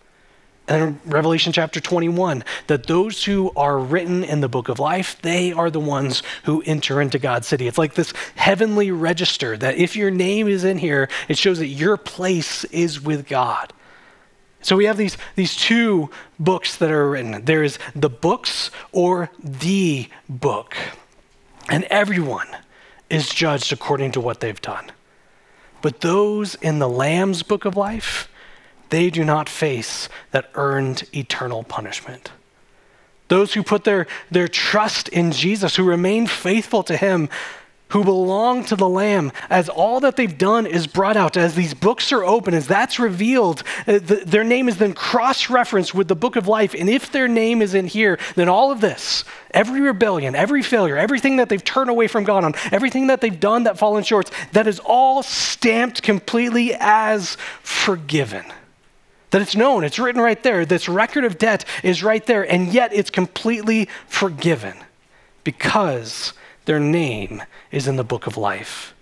And 0.70 0.84
in 0.84 1.12
Revelation 1.12 1.52
chapter 1.52 1.80
21, 1.80 2.44
that 2.68 2.86
those 2.86 3.24
who 3.24 3.52
are 3.56 3.80
written 3.80 4.24
in 4.24 4.42
the 4.42 4.48
book 4.48 4.70
of 4.70 4.78
life, 4.78 5.20
they 5.24 5.52
are 5.52 5.72
the 5.72 5.80
ones 5.80 6.22
who 6.44 6.62
enter 6.64 7.02
into 7.02 7.18
God's 7.18 7.48
city. 7.48 7.68
It's 7.68 7.80
like 7.80 7.96
this 7.96 8.14
heavenly 8.36 8.92
register 8.92 9.58
that 9.58 9.78
if 9.78 9.96
your 9.96 10.12
name 10.12 10.48
is 10.48 10.64
in 10.64 10.78
here, 10.78 11.10
it 11.28 11.40
shows 11.40 11.58
that 11.58 11.68
your 11.68 11.98
place 11.98 12.66
is 12.66 13.02
with 13.02 13.28
God. 13.28 13.74
So 14.62 14.76
we 14.76 14.86
have 14.86 14.98
these, 14.98 15.18
these 15.36 15.56
two 15.56 16.10
books 16.38 16.76
that 16.78 16.92
are 16.92 17.10
written. 17.10 17.46
There 17.46 17.64
is 17.64 17.80
the 17.96 18.10
books 18.10 18.72
or 18.92 19.32
the 19.42 20.10
book. 20.28 20.76
And 21.70 21.86
everyone 21.86 22.48
is 23.10 23.30
judged 23.30 23.72
according 23.72 24.12
to 24.14 24.22
what 24.22 24.40
they've 24.40 24.62
done. 24.62 24.92
But 25.82 26.02
those 26.02 26.56
in 26.56 26.80
the 26.80 26.90
Lamb's 26.90 27.44
book 27.44 27.66
of 27.66 27.78
life, 27.78 28.28
they 28.90 29.10
do 29.10 29.24
not 29.24 29.48
face 29.48 30.10
that 30.32 30.50
earned 30.56 31.04
eternal 31.14 31.64
punishment. 31.64 32.32
Those 33.30 33.54
who 33.54 33.64
put 33.64 33.84
their, 33.84 34.08
their 34.32 34.48
trust 34.48 35.08
in 35.10 35.32
Jesus, 35.32 35.76
who 35.76 35.84
remain 35.84 36.26
faithful 36.28 36.84
to 36.84 36.98
him, 36.98 37.30
who 37.90 38.04
belong 38.04 38.64
to 38.66 38.76
the 38.76 38.88
Lamb, 38.88 39.32
as 39.50 39.68
all 39.68 40.00
that 40.00 40.16
they've 40.16 40.38
done 40.38 40.68
is 40.68 40.86
brought 40.86 41.18
out, 41.18 41.36
as 41.36 41.56
these 41.56 41.74
books 41.74 42.12
are 42.12 42.24
open, 42.24 42.54
as 42.54 42.68
that's 42.68 43.00
revealed, 43.00 43.64
uh, 43.88 43.94
the, 43.94 44.22
their 44.26 44.44
name 44.44 44.70
is 44.70 44.78
then 44.78 44.94
cross 44.94 45.50
referenced 45.50 45.94
with 45.96 46.08
the 46.08 46.16
book 46.16 46.36
of 46.36 46.48
life. 46.48 46.76
And 46.76 46.88
if 46.88 47.12
their 47.12 47.28
name 47.28 47.62
is 47.62 47.74
in 47.74 47.88
here, 47.88 48.20
then 48.36 48.48
all 48.48 48.72
of 48.72 48.80
this, 48.80 49.24
every 49.52 49.82
rebellion, 49.82 50.36
every 50.36 50.62
failure, 50.62 50.98
everything 50.98 51.38
that 51.38 51.50
they've 51.50 51.64
turned 51.64 51.90
away 51.90 52.08
from 52.08 52.24
God 52.24 52.44
on, 52.44 52.54
everything 52.72 53.08
that 53.08 53.22
they've 53.22 53.40
done 53.40 53.64
that 53.64 53.80
fallen 53.80 54.04
short, 54.04 54.30
that 54.52 54.68
is 54.68 54.80
all 54.86 55.24
stamped 55.24 56.04
completely 56.04 56.76
as 56.80 57.38
forgiven. 57.64 58.46
That 59.32 59.42
it's 59.42 59.56
known, 59.56 59.84
it's 59.84 59.98
written 59.98 60.22
right 60.22 60.42
there. 60.42 60.64
This 60.64 60.88
record 60.88 61.24
of 61.24 61.40
debt 61.40 61.66
is 61.84 62.04
right 62.04 62.26
there, 62.26 62.44
and 62.44 62.72
yet 62.72 62.94
it's 62.94 63.10
completely 63.10 63.88
forgiven 64.08 64.76
because 65.44 66.34
their 66.70 66.80
name 66.80 67.42
is 67.72 67.88
in 67.88 67.96
the 67.96 68.04
book 68.04 68.28
of 68.28 68.38
life. 68.38 68.94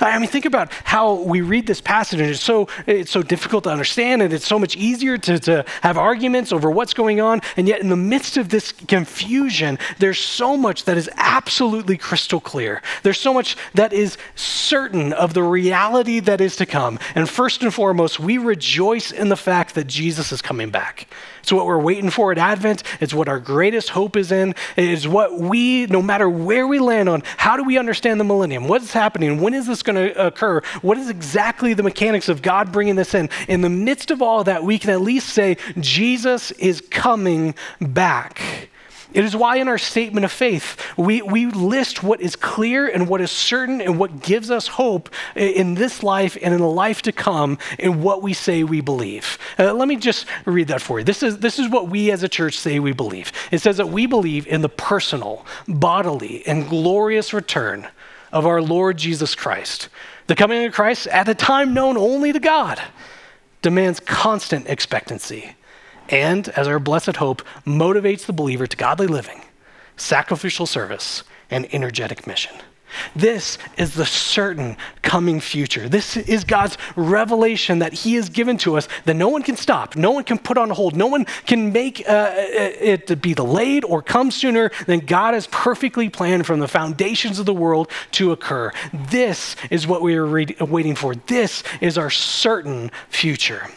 I 0.00 0.16
mean, 0.20 0.28
think 0.28 0.44
about 0.44 0.72
how 0.84 1.14
we 1.14 1.40
read 1.40 1.66
this 1.66 1.80
passage, 1.80 2.20
and 2.20 2.30
it's 2.30 2.40
so, 2.40 2.68
it's 2.86 3.10
so 3.10 3.24
difficult 3.24 3.64
to 3.64 3.70
understand, 3.70 4.22
and 4.22 4.32
it's 4.32 4.46
so 4.46 4.56
much 4.56 4.76
easier 4.76 5.18
to, 5.18 5.36
to 5.40 5.64
have 5.82 5.98
arguments 5.98 6.52
over 6.52 6.70
what's 6.70 6.94
going 6.94 7.20
on. 7.20 7.40
And 7.56 7.66
yet, 7.66 7.80
in 7.80 7.88
the 7.88 7.96
midst 7.96 8.36
of 8.36 8.50
this 8.50 8.70
confusion, 8.70 9.80
there's 9.98 10.20
so 10.20 10.56
much 10.56 10.84
that 10.84 10.96
is 10.96 11.10
absolutely 11.16 11.96
crystal 11.96 12.38
clear. 12.38 12.82
There's 13.02 13.18
so 13.18 13.34
much 13.34 13.56
that 13.74 13.92
is 13.92 14.16
certain 14.36 15.12
of 15.12 15.34
the 15.34 15.42
reality 15.42 16.20
that 16.20 16.40
is 16.40 16.54
to 16.56 16.66
come. 16.66 17.00
And 17.16 17.28
first 17.28 17.64
and 17.64 17.74
foremost, 17.74 18.20
we 18.20 18.38
rejoice 18.38 19.10
in 19.10 19.28
the 19.28 19.36
fact 19.36 19.74
that 19.74 19.88
Jesus 19.88 20.30
is 20.30 20.40
coming 20.40 20.70
back. 20.70 21.08
It's 21.48 21.52
what 21.54 21.64
we're 21.64 21.78
waiting 21.78 22.10
for 22.10 22.30
at 22.30 22.36
Advent. 22.36 22.82
It's 23.00 23.14
what 23.14 23.26
our 23.26 23.40
greatest 23.40 23.88
hope 23.88 24.18
is 24.18 24.30
in. 24.30 24.50
It 24.76 24.84
is 24.84 25.08
what 25.08 25.38
we, 25.38 25.86
no 25.86 26.02
matter 26.02 26.28
where 26.28 26.66
we 26.66 26.78
land 26.78 27.08
on, 27.08 27.22
how 27.38 27.56
do 27.56 27.64
we 27.64 27.78
understand 27.78 28.20
the 28.20 28.24
millennium? 28.24 28.68
What's 28.68 28.92
happening? 28.92 29.40
When 29.40 29.54
is 29.54 29.66
this 29.66 29.82
going 29.82 29.96
to 29.96 30.26
occur? 30.26 30.60
What 30.82 30.98
is 30.98 31.08
exactly 31.08 31.72
the 31.72 31.82
mechanics 31.82 32.28
of 32.28 32.42
God 32.42 32.70
bringing 32.70 32.96
this 32.96 33.14
in? 33.14 33.30
In 33.48 33.62
the 33.62 33.70
midst 33.70 34.10
of 34.10 34.20
all 34.20 34.44
that, 34.44 34.62
we 34.62 34.78
can 34.78 34.90
at 34.90 35.00
least 35.00 35.30
say, 35.30 35.56
Jesus 35.80 36.50
is 36.50 36.82
coming 36.90 37.54
back. 37.80 38.68
It 39.14 39.24
is 39.24 39.34
why 39.34 39.56
in 39.56 39.68
our 39.68 39.78
statement 39.78 40.24
of 40.24 40.32
faith, 40.32 40.76
we, 40.98 41.22
we 41.22 41.46
list 41.46 42.02
what 42.02 42.20
is 42.20 42.36
clear 42.36 42.86
and 42.86 43.08
what 43.08 43.22
is 43.22 43.30
certain 43.30 43.80
and 43.80 43.98
what 43.98 44.20
gives 44.20 44.50
us 44.50 44.68
hope 44.68 45.08
in 45.34 45.74
this 45.74 46.02
life 46.02 46.36
and 46.42 46.52
in 46.52 46.60
the 46.60 46.68
life 46.68 47.00
to 47.02 47.12
come 47.12 47.58
in 47.78 48.02
what 48.02 48.22
we 48.22 48.34
say 48.34 48.64
we 48.64 48.82
believe. 48.82 49.38
Uh, 49.58 49.72
let 49.72 49.88
me 49.88 49.96
just 49.96 50.26
read 50.44 50.68
that 50.68 50.82
for 50.82 50.98
you. 50.98 51.04
This 51.04 51.22
is, 51.22 51.38
this 51.38 51.58
is 51.58 51.70
what 51.70 51.88
we 51.88 52.10
as 52.10 52.22
a 52.22 52.28
church 52.28 52.58
say 52.58 52.78
we 52.80 52.92
believe. 52.92 53.32
It 53.50 53.60
says 53.60 53.78
that 53.78 53.88
we 53.88 54.04
believe 54.04 54.46
in 54.46 54.60
the 54.60 54.68
personal, 54.68 55.46
bodily, 55.66 56.46
and 56.46 56.68
glorious 56.68 57.32
return 57.32 57.88
of 58.30 58.46
our 58.46 58.60
Lord 58.60 58.98
Jesus 58.98 59.34
Christ. 59.34 59.88
The 60.26 60.34
coming 60.34 60.66
of 60.66 60.74
Christ 60.74 61.06
at 61.06 61.28
a 61.30 61.34
time 61.34 61.72
known 61.72 61.96
only 61.96 62.32
to 62.34 62.40
God 62.40 62.80
demands 63.62 64.00
constant 64.00 64.68
expectancy 64.68 65.54
and, 66.08 66.48
as 66.50 66.66
our 66.68 66.78
blessed 66.78 67.16
hope, 67.16 67.42
motivates 67.66 68.26
the 68.26 68.32
believer 68.32 68.66
to 68.66 68.76
godly 68.76 69.06
living, 69.06 69.42
sacrificial 69.96 70.66
service, 70.66 71.24
and 71.50 71.72
energetic 71.74 72.26
mission. 72.26 72.56
This 73.14 73.58
is 73.76 73.94
the 73.94 74.06
certain 74.06 74.76
coming 75.02 75.40
future. 75.40 75.88
This 75.88 76.16
is 76.16 76.44
God's 76.44 76.78
revelation 76.96 77.80
that 77.80 77.92
He 77.92 78.14
has 78.14 78.28
given 78.28 78.56
to 78.58 78.76
us 78.76 78.88
that 79.04 79.14
no 79.14 79.28
one 79.28 79.42
can 79.42 79.56
stop, 79.56 79.96
no 79.96 80.10
one 80.10 80.24
can 80.24 80.38
put 80.38 80.58
on 80.58 80.70
hold, 80.70 80.96
no 80.96 81.06
one 81.06 81.26
can 81.46 81.72
make 81.72 82.08
uh, 82.08 82.32
it 82.36 83.06
to 83.08 83.16
be 83.16 83.34
delayed 83.34 83.84
or 83.84 84.02
come 84.02 84.30
sooner 84.30 84.70
than 84.86 85.00
God 85.00 85.34
has 85.34 85.46
perfectly 85.48 86.08
planned 86.08 86.46
from 86.46 86.60
the 86.60 86.68
foundations 86.68 87.38
of 87.38 87.46
the 87.46 87.54
world 87.54 87.90
to 88.12 88.32
occur. 88.32 88.72
This 88.92 89.56
is 89.70 89.86
what 89.86 90.02
we 90.02 90.14
are 90.16 90.26
re- 90.26 90.56
waiting 90.60 90.94
for. 90.94 91.14
This 91.14 91.62
is 91.80 91.98
our 91.98 92.10
certain 92.10 92.90
future. 93.08 93.68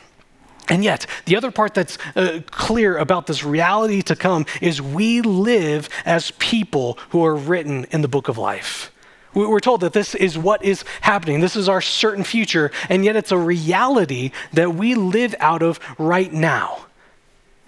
And 0.69 0.83
yet, 0.83 1.05
the 1.25 1.35
other 1.35 1.51
part 1.51 1.73
that's 1.73 1.97
uh, 2.15 2.41
clear 2.49 2.97
about 2.97 3.27
this 3.27 3.43
reality 3.43 4.01
to 4.03 4.15
come 4.15 4.45
is 4.61 4.81
we 4.81 5.21
live 5.21 5.89
as 6.05 6.31
people 6.31 6.97
who 7.09 7.25
are 7.25 7.35
written 7.35 7.85
in 7.91 8.01
the 8.01 8.07
book 8.07 8.27
of 8.27 8.37
life. 8.37 8.91
We're 9.33 9.61
told 9.61 9.81
that 9.81 9.93
this 9.93 10.13
is 10.13 10.37
what 10.37 10.63
is 10.63 10.83
happening. 10.99 11.39
This 11.39 11.55
is 11.55 11.69
our 11.69 11.81
certain 11.81 12.23
future, 12.23 12.69
and 12.89 13.05
yet 13.05 13.15
it's 13.15 13.31
a 13.31 13.37
reality 13.37 14.31
that 14.51 14.75
we 14.75 14.93
live 14.93 15.35
out 15.39 15.63
of 15.63 15.79
right 15.97 16.31
now. 16.31 16.85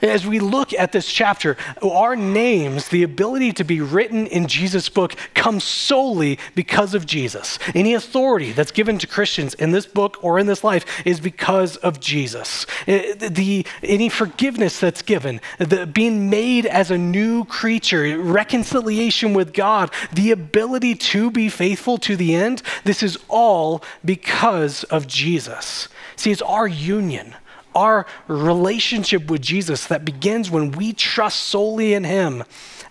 As 0.04 0.28
we 0.28 0.40
look 0.40 0.74
at 0.74 0.92
this 0.92 1.08
chapter, 1.08 1.56
our 1.82 2.18
names, 2.18 2.90
the 2.90 3.04
ability 3.04 3.54
to 3.54 3.64
be 3.64 3.80
written 3.80 4.28
in 4.28 4.48
Jesus' 4.48 4.90
book, 4.90 5.16
comes 5.34 5.64
solely 5.64 6.38
because 6.56 6.94
of 6.94 7.06
Jesus. 7.06 7.58
Any 7.74 7.94
authority 7.94 8.52
that's 8.52 8.72
given 8.72 8.98
to 8.98 9.08
Christians 9.08 9.54
in 9.54 9.72
this 9.72 9.86
book 9.86 10.22
or 10.22 10.40
in 10.40 10.46
this 10.46 10.62
life 10.62 10.86
is 11.06 11.22
because 11.22 11.78
of 11.78 12.02
Jesus. 12.02 12.66
Eh, 12.86 13.14
the, 13.14 13.66
any 13.82 14.10
forgiveness 14.10 14.78
that's 14.78 15.02
given, 15.02 15.40
the 15.58 15.88
being 15.88 16.30
made 16.30 16.66
as 16.66 16.92
a 16.92 16.98
new 16.98 17.46
creature, 17.46 18.20
reconciliation 18.20 19.34
with 19.34 19.54
God, 19.54 19.90
the 20.12 20.32
ability 20.32 20.96
to 20.96 21.32
be 21.32 21.48
faithful 21.48 21.98
to 22.00 22.18
the 22.18 22.36
end, 22.36 22.62
this 22.84 23.04
is 23.04 23.18
all 23.30 23.82
because 24.04 24.84
of 24.86 25.08
Jesus. 25.08 25.88
See, 26.18 26.32
it's 26.32 26.42
our 26.42 26.68
union 26.68 27.36
our 27.76 28.06
relationship 28.28 29.30
with 29.30 29.42
Jesus 29.42 29.86
that 29.88 30.06
begins 30.06 30.50
when 30.50 30.72
we 30.72 30.94
trust 30.94 31.40
solely 31.40 31.94
in 31.94 32.04
Him, 32.04 32.44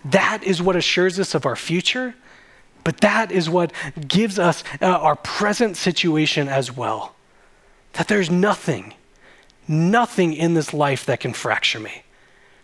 that 0.05 0.43
is 0.43 0.61
what 0.61 0.75
assures 0.75 1.19
us 1.19 1.33
of 1.33 1.45
our 1.45 1.55
future, 1.55 2.15
but 2.83 2.97
that 3.01 3.31
is 3.31 3.49
what 3.49 3.71
gives 4.07 4.37
us 4.37 4.63
uh, 4.81 4.85
our 4.85 5.15
present 5.15 5.77
situation 5.77 6.49
as 6.49 6.75
well. 6.75 7.15
That 7.93 8.07
there's 8.07 8.29
nothing, 8.29 8.93
nothing 9.67 10.33
in 10.33 10.53
this 10.53 10.73
life 10.73 11.05
that 11.05 11.19
can 11.19 11.33
fracture 11.33 11.79
me. 11.79 12.03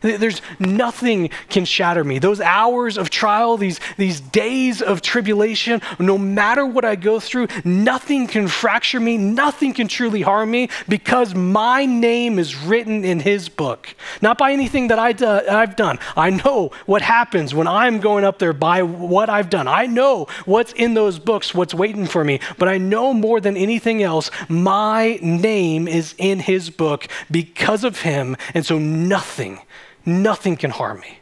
There's 0.01 0.41
nothing 0.59 1.29
can 1.49 1.65
shatter 1.65 2.05
me. 2.05 2.19
Those 2.19 2.39
hours 2.39 2.97
of 2.97 3.09
trial, 3.09 3.57
these, 3.57 3.81
these 3.97 4.21
days 4.21 4.81
of 4.81 5.01
tribulation, 5.01 5.81
no 5.99 6.17
matter 6.17 6.65
what 6.65 6.85
I 6.85 6.95
go 6.95 7.19
through, 7.19 7.47
nothing 7.65 8.27
can 8.27 8.47
fracture 8.47 9.01
me, 9.01 9.17
nothing 9.17 9.73
can 9.73 9.89
truly 9.89 10.21
harm 10.21 10.51
me 10.51 10.69
because 10.87 11.35
my 11.35 11.85
name 11.85 12.39
is 12.39 12.55
written 12.55 13.03
in 13.03 13.19
his 13.19 13.49
book. 13.49 13.93
Not 14.21 14.37
by 14.37 14.53
anything 14.53 14.87
that 14.87 14.99
I 14.99 15.11
do, 15.11 15.27
I've 15.27 15.75
done. 15.75 15.99
I 16.15 16.29
know 16.29 16.71
what 16.85 17.01
happens 17.01 17.53
when 17.53 17.67
I'm 17.67 17.99
going 17.99 18.23
up 18.23 18.39
there 18.39 18.53
by 18.53 18.83
what 18.83 19.29
I've 19.29 19.49
done. 19.49 19.67
I 19.67 19.85
know 19.85 20.27
what's 20.45 20.71
in 20.73 20.93
those 20.93 21.19
books, 21.19 21.53
what's 21.53 21.73
waiting 21.73 22.05
for 22.05 22.23
me. 22.23 22.39
But 22.57 22.69
I 22.69 22.77
know 22.77 23.13
more 23.13 23.41
than 23.41 23.57
anything 23.57 24.01
else, 24.01 24.31
my 24.47 25.19
name 25.21 25.89
is 25.89 26.15
in 26.17 26.39
his 26.39 26.69
book 26.69 27.07
because 27.29 27.83
of 27.83 28.01
him. 28.01 28.37
And 28.53 28.65
so 28.65 28.79
nothing 28.79 29.59
nothing 30.05 30.57
can 30.57 30.71
harm 30.71 30.99
me. 31.01 31.19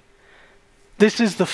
This 0.99 1.19
is 1.19 1.35
the, 1.35 1.47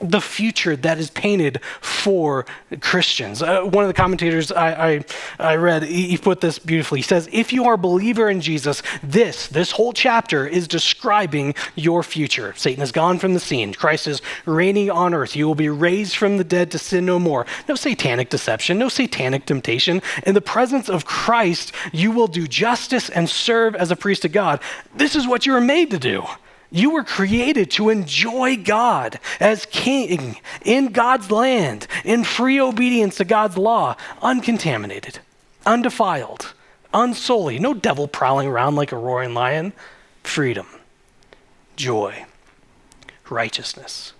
the 0.00 0.20
future 0.20 0.76
that 0.76 0.98
is 0.98 1.10
painted 1.10 1.60
for 1.80 2.44
Christians. 2.80 3.42
Uh, 3.42 3.62
one 3.62 3.82
of 3.82 3.88
the 3.88 3.94
commentators 3.94 4.52
I, 4.52 4.88
I, 4.88 5.04
I 5.38 5.56
read, 5.56 5.84
he, 5.84 6.18
put 6.18 6.42
this 6.42 6.58
beautifully. 6.58 6.98
He 6.98 7.02
says, 7.02 7.28
If 7.32 7.50
you 7.50 7.64
are 7.64 7.74
a 7.74 7.78
believer 7.78 8.28
in 8.28 8.42
Jesus, 8.42 8.82
this, 9.02 9.48
this 9.48 9.72
whole 9.72 9.94
chapter 9.94 10.46
is 10.46 10.68
describing 10.68 11.54
your 11.76 12.02
future. 12.02 12.52
Satan 12.56 12.80
has 12.80 12.92
gone 12.92 13.18
from 13.18 13.32
the 13.32 13.40
scene. 13.40 13.72
Christ 13.72 14.06
is 14.06 14.20
reigning 14.44 14.90
on 14.90 15.14
earth. 15.14 15.34
You 15.34 15.46
will 15.46 15.54
be 15.54 15.70
raised 15.70 16.16
from 16.16 16.36
the 16.36 16.44
dead 16.44 16.70
to 16.72 16.78
sin 16.78 17.06
no 17.06 17.18
more. 17.18 17.46
No 17.68 17.74
satanic 17.74 18.28
deception, 18.28 18.78
no 18.78 18.90
satanic 18.90 19.46
temptation. 19.46 20.02
In 20.26 20.34
the 20.34 20.42
presence 20.42 20.90
of 20.90 21.06
Christ, 21.06 21.72
you 21.92 22.10
will 22.10 22.28
do 22.28 22.46
justice 22.46 23.08
and 23.08 23.30
serve 23.30 23.74
as 23.74 23.90
a 23.90 23.96
priest 23.96 24.26
of 24.26 24.32
God. 24.32 24.60
This 24.94 25.16
is 25.16 25.26
what 25.26 25.46
you 25.46 25.52
were 25.52 25.60
made 25.60 25.90
to 25.90 25.98
do. 25.98 26.24
You 26.70 26.90
were 26.90 27.04
created 27.04 27.70
to 27.72 27.90
enjoy 27.90 28.56
God 28.56 29.18
as 29.40 29.66
king 29.66 30.38
in 30.64 30.92
God's 30.92 31.30
land, 31.30 31.86
in 32.04 32.22
free 32.22 32.60
obedience 32.60 33.16
to 33.16 33.24
God's 33.24 33.58
law, 33.58 33.96
uncontaminated, 34.22 35.18
undefiled, 35.66 36.54
unsullied, 36.94 37.60
no 37.60 37.74
devil 37.74 38.06
prowling 38.06 38.46
around 38.46 38.76
like 38.76 38.92
a 38.92 38.96
roaring 38.96 39.34
lion. 39.34 39.72
Freedom, 40.22 40.66
joy, 41.76 42.24
righteousness. 43.28 44.12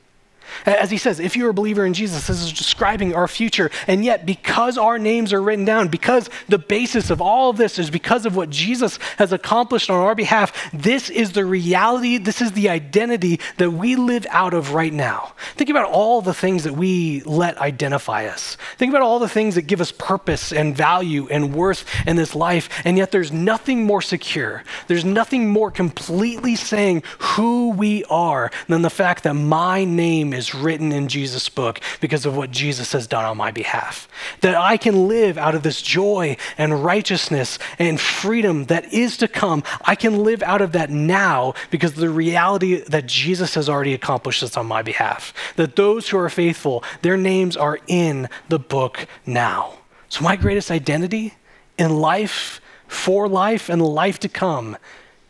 As 0.66 0.90
he 0.90 0.98
says, 0.98 1.20
if 1.20 1.36
you're 1.36 1.50
a 1.50 1.54
believer 1.54 1.84
in 1.84 1.94
Jesus, 1.94 2.26
this 2.26 2.42
is 2.42 2.52
describing 2.52 3.14
our 3.14 3.28
future. 3.28 3.70
And 3.86 4.04
yet, 4.04 4.26
because 4.26 4.78
our 4.78 4.98
names 4.98 5.32
are 5.32 5.42
written 5.42 5.64
down, 5.64 5.88
because 5.88 6.28
the 6.48 6.58
basis 6.58 7.10
of 7.10 7.20
all 7.20 7.50
of 7.50 7.56
this 7.56 7.78
is 7.78 7.90
because 7.90 8.26
of 8.26 8.36
what 8.36 8.50
Jesus 8.50 8.98
has 9.18 9.32
accomplished 9.32 9.90
on 9.90 9.96
our 9.96 10.14
behalf, 10.14 10.70
this 10.72 11.10
is 11.10 11.32
the 11.32 11.44
reality, 11.44 12.18
this 12.18 12.40
is 12.40 12.52
the 12.52 12.68
identity 12.68 13.40
that 13.56 13.70
we 13.70 13.96
live 13.96 14.26
out 14.30 14.54
of 14.54 14.72
right 14.72 14.92
now. 14.92 15.32
Think 15.56 15.70
about 15.70 15.90
all 15.90 16.22
the 16.22 16.34
things 16.34 16.64
that 16.64 16.74
we 16.74 17.22
let 17.22 17.58
identify 17.58 18.26
us. 18.26 18.56
Think 18.76 18.90
about 18.90 19.02
all 19.02 19.18
the 19.18 19.28
things 19.28 19.54
that 19.54 19.62
give 19.62 19.80
us 19.80 19.92
purpose 19.92 20.52
and 20.52 20.76
value 20.76 21.28
and 21.28 21.54
worth 21.54 21.84
in 22.06 22.16
this 22.16 22.34
life. 22.34 22.68
And 22.84 22.96
yet, 22.96 23.10
there's 23.10 23.32
nothing 23.32 23.84
more 23.84 24.02
secure, 24.02 24.64
there's 24.86 25.04
nothing 25.04 25.48
more 25.48 25.70
completely 25.70 26.56
saying 26.56 27.02
who 27.18 27.70
we 27.70 28.04
are 28.04 28.50
than 28.68 28.82
the 28.82 28.90
fact 28.90 29.24
that 29.24 29.34
my 29.34 29.84
name 29.84 30.32
is 30.32 30.39
written 30.54 30.92
in 30.92 31.08
Jesus' 31.08 31.48
book 31.48 31.80
because 32.00 32.26
of 32.26 32.36
what 32.36 32.50
Jesus 32.50 32.92
has 32.92 33.06
done 33.06 33.24
on 33.24 33.36
my 33.36 33.50
behalf. 33.50 34.08
That 34.40 34.54
I 34.54 34.76
can 34.76 35.08
live 35.08 35.36
out 35.36 35.54
of 35.54 35.62
this 35.62 35.82
joy 35.82 36.36
and 36.56 36.84
righteousness 36.84 37.58
and 37.78 38.00
freedom 38.00 38.64
that 38.66 38.92
is 38.92 39.16
to 39.18 39.28
come. 39.28 39.62
I 39.82 39.94
can 39.94 40.24
live 40.24 40.42
out 40.42 40.62
of 40.62 40.72
that 40.72 40.90
now 40.90 41.54
because 41.70 41.94
the 41.94 42.10
reality 42.10 42.80
that 42.82 43.06
Jesus 43.06 43.54
has 43.54 43.68
already 43.68 43.94
accomplished 43.94 44.40
this 44.40 44.56
on 44.56 44.66
my 44.66 44.82
behalf. 44.82 45.34
That 45.56 45.76
those 45.76 46.08
who 46.08 46.18
are 46.18 46.28
faithful, 46.28 46.82
their 47.02 47.16
names 47.16 47.56
are 47.56 47.78
in 47.86 48.28
the 48.48 48.58
book 48.58 49.06
now. 49.26 49.74
So, 50.08 50.24
my 50.24 50.36
greatest 50.36 50.70
identity 50.70 51.34
in 51.78 51.96
life, 51.96 52.60
for 52.88 53.28
life, 53.28 53.68
and 53.68 53.80
life 53.80 54.18
to 54.20 54.28
come 54.28 54.76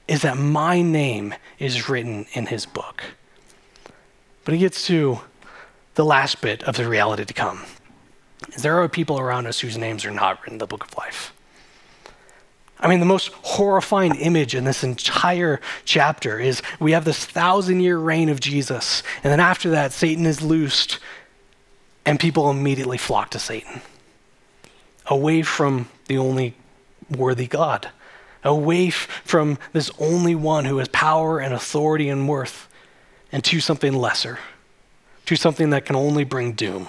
is 0.09 0.23
that 0.23 0.37
my 0.37 0.83
name 0.83 1.35
is 1.59 1.88
written 1.88 2.27
in 2.33 2.46
his 2.46 2.66
book. 2.66 3.05
But 4.51 4.55
he 4.55 4.63
gets 4.63 4.85
to 4.89 5.21
the 5.95 6.05
last 6.05 6.41
bit 6.41 6.65
of 6.65 6.75
the 6.75 6.89
reality 6.89 7.25
to 7.25 7.33
come. 7.33 7.63
There 8.59 8.83
are 8.83 8.89
people 8.89 9.21
around 9.21 9.47
us 9.47 9.61
whose 9.61 9.79
names 9.79 10.05
are 10.05 10.11
not 10.11 10.41
written 10.41 10.55
in 10.55 10.59
the 10.59 10.67
book 10.67 10.83
of 10.83 10.99
life. 10.99 11.33
I 12.81 12.89
mean, 12.89 12.99
the 12.99 13.07
most 13.07 13.29
horrifying 13.29 14.17
image 14.17 14.57
in 14.57 14.65
this 14.65 14.83
entire 14.83 15.61
chapter 15.85 16.41
is 16.41 16.63
we 16.81 16.91
have 16.91 17.05
this 17.05 17.25
thousand 17.25 17.79
year 17.79 17.97
reign 17.97 18.29
of 18.29 18.41
Jesus, 18.41 19.05
and 19.23 19.31
then 19.31 19.39
after 19.39 19.71
that, 19.71 19.93
Satan 19.93 20.27
is 20.27 20.43
loosed, 20.43 20.99
and 22.05 22.19
people 22.19 22.51
immediately 22.51 22.99
flock 22.99 23.31
to 23.31 23.39
Satan, 23.39 23.83
away 25.07 25.43
from 25.43 25.89
the 26.09 26.19
only 26.19 26.57
worthy 27.09 27.47
God 27.47 27.89
away 28.45 28.91
from 28.91 29.59
this 29.73 29.91
only 29.99 30.35
one 30.35 30.65
who 30.65 30.79
has 30.79 30.89
power 30.89 31.39
and 31.39 31.53
authority 31.53 32.09
and 32.09 32.29
worth, 32.29 32.69
and 33.33 33.45
to 33.45 33.61
something 33.61 33.93
lesser, 33.93 34.38
to 35.27 35.37
something 35.37 35.71
that 35.71 35.85
can 35.85 35.97
only 35.97 36.25
bring 36.25 36.53
doom. 36.53 36.88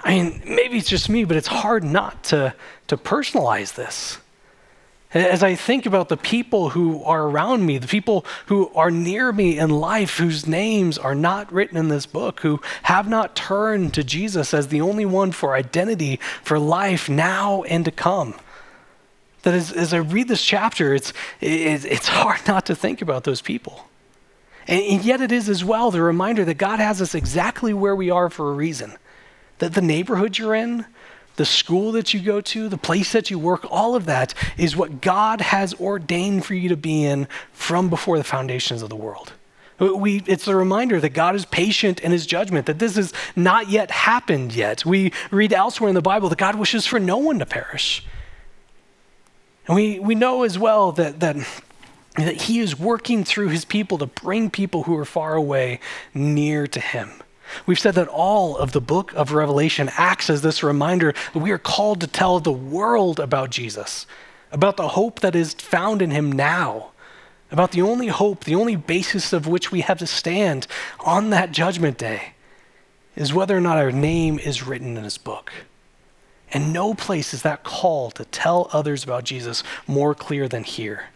I 0.00 0.10
mean, 0.10 0.42
maybe 0.46 0.78
it's 0.78 0.88
just 0.88 1.08
me, 1.08 1.24
but 1.24 1.36
it's 1.36 1.48
hard 1.48 1.82
not 1.82 2.24
to, 2.24 2.54
to 2.88 2.96
personalize 2.96 3.74
this. 3.74 4.18
As 5.14 5.42
I 5.42 5.54
think 5.54 5.86
about 5.86 6.08
the 6.08 6.16
people 6.16 6.70
who 6.70 7.02
are 7.04 7.22
around 7.22 7.64
me, 7.64 7.78
the 7.78 7.86
people 7.86 8.26
who 8.46 8.70
are 8.74 8.90
near 8.90 9.32
me 9.32 9.58
in 9.58 9.70
life, 9.70 10.18
whose 10.18 10.46
names 10.46 10.98
are 10.98 11.14
not 11.14 11.50
written 11.52 11.76
in 11.76 11.88
this 11.88 12.06
book, 12.06 12.40
who 12.40 12.60
have 12.82 13.08
not 13.08 13.34
turned 13.34 13.94
to 13.94 14.04
Jesus 14.04 14.52
as 14.52 14.68
the 14.68 14.80
only 14.80 15.06
one 15.06 15.32
for 15.32 15.54
identity, 15.54 16.20
for 16.42 16.58
life 16.58 17.08
now 17.08 17.62
and 17.62 17.84
to 17.84 17.90
come 17.90 18.34
that 19.46 19.54
as, 19.54 19.70
as 19.70 19.94
I 19.94 19.98
read 19.98 20.26
this 20.26 20.44
chapter, 20.44 20.92
it's, 20.92 21.12
it, 21.40 21.84
it's 21.84 22.08
hard 22.08 22.40
not 22.48 22.66
to 22.66 22.74
think 22.74 23.00
about 23.00 23.22
those 23.22 23.40
people. 23.40 23.85
And, 24.68 25.04
yet, 25.04 25.20
it 25.20 25.30
is 25.30 25.48
as 25.48 25.64
well 25.64 25.90
the 25.90 26.02
reminder 26.02 26.44
that 26.44 26.54
God 26.54 26.80
has 26.80 27.00
us 27.00 27.14
exactly 27.14 27.72
where 27.72 27.94
we 27.94 28.10
are 28.10 28.28
for 28.28 28.50
a 28.50 28.54
reason. 28.54 28.96
That 29.58 29.74
the 29.74 29.80
neighborhood 29.80 30.38
you're 30.38 30.54
in, 30.54 30.86
the 31.36 31.44
school 31.44 31.92
that 31.92 32.12
you 32.12 32.20
go 32.20 32.40
to, 32.40 32.68
the 32.68 32.78
place 32.78 33.12
that 33.12 33.30
you 33.30 33.38
work, 33.38 33.64
all 33.70 33.94
of 33.94 34.06
that 34.06 34.34
is 34.56 34.76
what 34.76 35.00
God 35.00 35.40
has 35.40 35.74
ordained 35.74 36.44
for 36.44 36.54
you 36.54 36.68
to 36.70 36.76
be 36.76 37.04
in 37.04 37.28
from 37.52 37.88
before 37.88 38.18
the 38.18 38.24
foundations 38.24 38.82
of 38.82 38.88
the 38.88 38.96
world. 38.96 39.32
We, 39.78 40.22
it's 40.26 40.48
a 40.48 40.56
reminder 40.56 41.00
that 41.00 41.10
God 41.10 41.34
is 41.34 41.44
patient 41.44 42.00
in 42.00 42.10
his 42.10 42.26
judgment, 42.26 42.64
that 42.66 42.78
this 42.78 42.96
has 42.96 43.12
not 43.36 43.68
yet 43.68 43.90
happened 43.90 44.54
yet. 44.54 44.86
We 44.86 45.12
read 45.30 45.52
elsewhere 45.52 45.88
in 45.88 45.94
the 45.94 46.02
Bible 46.02 46.30
that 46.30 46.38
God 46.38 46.54
wishes 46.54 46.86
for 46.86 46.98
no 46.98 47.18
one 47.18 47.38
to 47.40 47.46
perish. 47.46 48.02
And 49.66 49.76
we, 49.76 49.98
we 49.98 50.14
know 50.14 50.44
as 50.44 50.58
well 50.58 50.92
that, 50.92 51.20
that, 51.20 51.36
that 52.16 52.42
he 52.42 52.60
is 52.60 52.78
working 52.78 53.24
through 53.24 53.48
his 53.48 53.64
people 53.64 53.98
to 53.98 54.06
bring 54.06 54.50
people 54.50 54.84
who 54.84 54.96
are 54.96 55.04
far 55.04 55.34
away 55.34 55.80
near 56.14 56.66
to 56.66 56.80
him. 56.80 57.10
We've 57.64 57.78
said 57.78 57.94
that 57.94 58.08
all 58.08 58.56
of 58.56 58.72
the 58.72 58.80
book 58.80 59.12
of 59.14 59.32
Revelation 59.32 59.90
acts 59.96 60.28
as 60.30 60.42
this 60.42 60.62
reminder 60.62 61.14
that 61.32 61.38
we 61.38 61.52
are 61.52 61.58
called 61.58 62.00
to 62.00 62.06
tell 62.06 62.40
the 62.40 62.52
world 62.52 63.20
about 63.20 63.50
Jesus, 63.50 64.06
about 64.50 64.76
the 64.76 64.88
hope 64.88 65.20
that 65.20 65.36
is 65.36 65.54
found 65.54 66.02
in 66.02 66.10
him 66.10 66.32
now, 66.32 66.90
about 67.50 67.70
the 67.70 67.82
only 67.82 68.08
hope, 68.08 68.44
the 68.44 68.54
only 68.54 68.76
basis 68.76 69.32
of 69.32 69.46
which 69.46 69.70
we 69.70 69.82
have 69.82 69.98
to 69.98 70.06
stand 70.06 70.66
on 71.00 71.30
that 71.30 71.52
judgment 71.52 71.98
day 71.98 72.32
is 73.14 73.32
whether 73.32 73.56
or 73.56 73.60
not 73.60 73.78
our 73.78 73.92
name 73.92 74.38
is 74.38 74.66
written 74.66 74.96
in 74.96 75.04
his 75.04 75.18
book. 75.18 75.52
And 76.52 76.72
no 76.72 76.94
place 76.94 77.32
is 77.34 77.42
that 77.42 77.64
call 77.64 78.10
to 78.12 78.24
tell 78.26 78.68
others 78.72 79.04
about 79.04 79.24
Jesus 79.24 79.62
more 79.86 80.14
clear 80.14 80.48
than 80.48 80.64
here, 80.64 81.06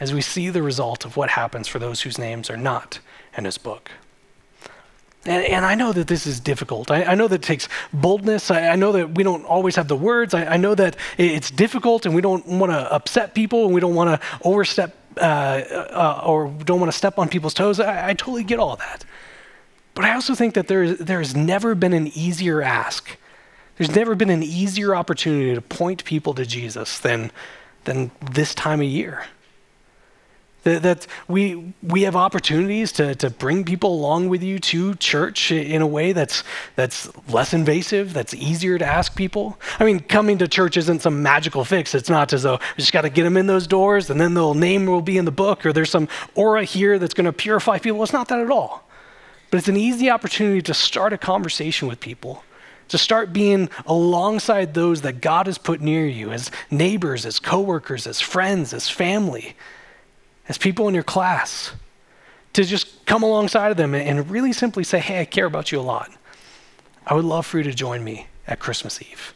as 0.00 0.14
we 0.14 0.20
see 0.20 0.50
the 0.50 0.62
result 0.62 1.04
of 1.04 1.16
what 1.16 1.30
happens 1.30 1.68
for 1.68 1.78
those 1.78 2.02
whose 2.02 2.18
names 2.18 2.50
are 2.50 2.56
not 2.56 3.00
in 3.36 3.44
his 3.44 3.58
book. 3.58 3.90
And, 5.24 5.44
and 5.44 5.66
I 5.66 5.74
know 5.74 5.92
that 5.92 6.06
this 6.06 6.26
is 6.26 6.40
difficult. 6.40 6.90
I, 6.90 7.04
I 7.04 7.14
know 7.14 7.28
that 7.28 7.36
it 7.36 7.42
takes 7.42 7.68
boldness. 7.92 8.50
I, 8.50 8.68
I, 8.68 8.76
know 8.76 8.92
that 8.92 9.16
we 9.16 9.24
don't 9.24 9.44
always 9.44 9.76
have 9.76 9.88
the 9.88 9.96
words. 9.96 10.32
I, 10.32 10.44
I 10.44 10.56
know 10.56 10.74
that 10.76 10.96
it's 11.18 11.50
difficult 11.50 12.06
and 12.06 12.14
we 12.14 12.20
don't 12.20 12.46
want 12.46 12.72
to 12.72 12.92
upset 12.92 13.34
people 13.34 13.66
and 13.66 13.74
we 13.74 13.80
don't 13.80 13.94
want 13.94 14.20
to 14.20 14.26
overstep 14.42 14.96
uh, 15.16 15.20
uh, 15.20 16.22
or 16.24 16.48
don't 16.64 16.78
want 16.78 16.92
to 16.92 16.96
step 16.96 17.18
on 17.18 17.28
people's 17.28 17.54
toes. 17.54 17.80
I, 17.80 18.14
totally 18.14 18.44
get 18.44 18.60
all 18.60 18.76
that. 18.76 19.04
But 19.94 20.04
I 20.04 20.14
also 20.14 20.34
think 20.36 20.54
that 20.54 20.68
there, 20.68 20.94
there 20.94 21.18
has 21.18 21.34
never 21.34 21.74
been 21.74 21.92
an 21.92 22.06
easier 22.14 22.62
ask 22.62 23.18
there's 23.78 23.94
never 23.94 24.16
been 24.16 24.30
an 24.30 24.42
easier 24.42 24.94
opportunity 24.94 25.54
to 25.54 25.60
point 25.60 26.04
people 26.04 26.34
to 26.34 26.44
Jesus 26.44 26.98
than, 26.98 27.30
than 27.84 28.10
this 28.32 28.52
time 28.52 28.80
of 28.80 28.88
year. 28.88 29.24
That, 30.68 30.82
that 30.82 31.06
we, 31.28 31.72
we 31.82 32.02
have 32.02 32.14
opportunities 32.14 32.92
to, 32.92 33.14
to 33.14 33.30
bring 33.30 33.64
people 33.64 33.94
along 33.94 34.28
with 34.28 34.42
you 34.42 34.58
to 34.58 34.94
church 34.96 35.50
in 35.50 35.80
a 35.80 35.86
way 35.86 36.12
that's, 36.12 36.44
that's 36.76 37.10
less 37.28 37.54
invasive, 37.54 38.12
that's 38.12 38.34
easier 38.34 38.76
to 38.78 38.84
ask 38.84 39.16
people. 39.16 39.58
I 39.78 39.84
mean, 39.84 40.00
coming 40.00 40.36
to 40.38 40.48
church 40.48 40.76
isn't 40.76 41.00
some 41.00 41.22
magical 41.22 41.64
fix. 41.64 41.94
It's 41.94 42.10
not 42.10 42.32
as 42.34 42.42
though 42.42 42.56
we 42.56 42.80
just 42.82 42.92
got 42.92 43.02
to 43.02 43.08
get 43.08 43.22
them 43.22 43.38
in 43.38 43.46
those 43.46 43.66
doors 43.66 44.10
and 44.10 44.20
then 44.20 44.34
their 44.34 44.54
name 44.54 44.84
will 44.84 45.00
be 45.00 45.16
in 45.16 45.24
the 45.24 45.30
book 45.30 45.64
or 45.64 45.72
there's 45.72 45.90
some 45.90 46.08
aura 46.34 46.64
here 46.64 46.98
that's 46.98 47.14
going 47.14 47.24
to 47.24 47.32
purify 47.32 47.78
people. 47.78 48.02
It's 48.02 48.12
not 48.12 48.28
that 48.28 48.40
at 48.40 48.50
all. 48.50 48.86
But 49.50 49.58
it's 49.58 49.68
an 49.68 49.78
easy 49.78 50.10
opportunity 50.10 50.60
to 50.62 50.74
start 50.74 51.14
a 51.14 51.18
conversation 51.18 51.88
with 51.88 52.00
people 52.00 52.44
to 52.88 52.98
start 52.98 53.32
being 53.32 53.68
alongside 53.86 54.72
those 54.72 55.02
that 55.02 55.20
God 55.20 55.46
has 55.46 55.58
put 55.58 55.80
near 55.80 56.06
you 56.06 56.30
as 56.30 56.50
neighbors, 56.70 57.26
as 57.26 57.38
coworkers, 57.38 58.06
as 58.06 58.18
friends, 58.18 58.72
as 58.72 58.88
family, 58.88 59.54
as 60.48 60.58
people 60.58 60.88
in 60.88 60.94
your 60.94 61.04
class. 61.04 61.72
To 62.54 62.64
just 62.64 63.04
come 63.06 63.22
alongside 63.22 63.70
of 63.70 63.76
them 63.76 63.94
and 63.94 64.28
really 64.30 64.52
simply 64.52 64.82
say, 64.82 64.98
Hey, 64.98 65.20
I 65.20 65.24
care 65.24 65.46
about 65.46 65.70
you 65.70 65.78
a 65.78 65.82
lot. 65.82 66.10
I 67.06 67.14
would 67.14 67.24
love 67.24 67.46
for 67.46 67.58
you 67.58 67.64
to 67.64 67.74
join 67.74 68.02
me 68.02 68.26
at 68.46 68.58
Christmas 68.58 69.00
Eve. 69.00 69.34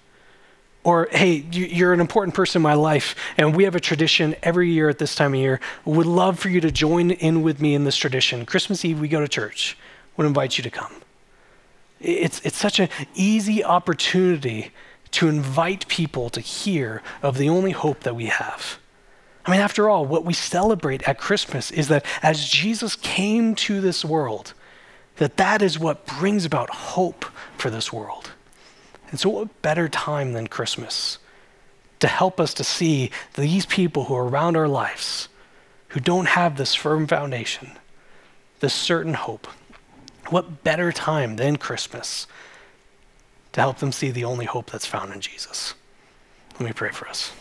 Or, 0.85 1.09
hey, 1.13 1.45
you're 1.53 1.93
an 1.93 2.01
important 2.01 2.35
person 2.35 2.59
in 2.59 2.63
my 2.65 2.75
life, 2.75 3.15
and 3.37 3.55
we 3.55 3.65
have 3.65 3.77
a 3.77 3.81
tradition 3.81 4.35
every 4.43 4.71
year 4.71 4.89
at 4.89 4.99
this 4.99 5.15
time 5.15 5.33
of 5.33 5.39
year. 5.39 5.61
Would 5.85 6.07
love 6.07 6.41
for 6.41 6.49
you 6.49 6.61
to 6.61 6.73
join 6.73 7.13
in 7.13 7.43
with 7.43 7.61
me 7.61 7.75
in 7.75 7.85
this 7.85 7.97
tradition. 7.97 8.45
Christmas 8.45 8.85
Eve, 8.85 8.99
we 8.99 9.07
go 9.07 9.21
to 9.21 9.29
church. 9.29 9.77
Would 10.17 10.27
invite 10.27 10.59
you 10.59 10.65
to 10.65 10.71
come. 10.71 10.93
It's, 12.01 12.41
it's 12.41 12.57
such 12.57 12.81
an 12.81 12.89
easy 13.15 13.63
opportunity 13.63 14.73
to 15.13 15.29
invite 15.29 15.87
people 15.87 16.31
to 16.31 16.41
hear 16.41 17.01
of 17.23 17.39
the 17.39 17.49
only 17.49 17.71
hope 17.71 18.01
that 18.01 18.17
we 18.17 18.27
have. 18.27 18.79
I 19.45 19.51
mean, 19.51 19.61
after 19.61 19.89
all, 19.89 20.07
what 20.07 20.25
we 20.25 20.33
celebrate 20.33 21.09
at 21.09 21.19
Christmas 21.19 21.71
is 21.71 21.89
that 21.89 22.05
as 22.23 22.49
Jesus 22.49 22.95
came 22.95 23.55
to 23.57 23.81
this 23.81 24.05
world, 24.05 24.55
that 25.17 25.37
that 25.37 25.63
is 25.63 25.79
what 25.79 26.07
brings 26.07 26.45
about 26.45 26.71
hope 26.71 27.25
for 27.59 27.69
this 27.69 27.93
world. 27.93 28.31
And 29.11 29.19
so 29.19 29.29
what 29.29 29.63
better 29.63 29.89
time 29.89 30.33
than 30.33 30.47
Christmas 30.47 31.19
to 32.01 32.09
help 32.09 32.41
us 32.41 32.55
to 32.55 32.65
see 32.65 33.11
these 33.35 33.67
people 33.67 34.05
who 34.05 34.15
are 34.15 34.27
around 34.27 34.57
our 34.57 34.69
lives 34.69 35.29
who 35.89 36.01
don't 36.01 36.29
have 36.29 36.57
this 36.57 36.75
firm 36.75 37.07
foundation, 37.07 37.71
this 38.61 38.73
certain 38.73 39.15
hope. 39.15 39.47
What 40.31 40.65
better 40.65 40.91
time 40.91 41.37
than 41.37 41.57
Christmas 41.57 42.27
to 43.53 43.61
help 43.61 43.79
them 43.79 43.93
see 43.93 44.11
the 44.11 44.25
only 44.25 44.47
hope 44.47 44.71
that's 44.71 44.87
found 44.87 45.13
in 45.13 45.21
Jesus? 45.21 45.75
Let 46.55 46.63
me 46.63 46.73
pray 46.73 46.91
for 46.91 47.07
us. 47.09 47.33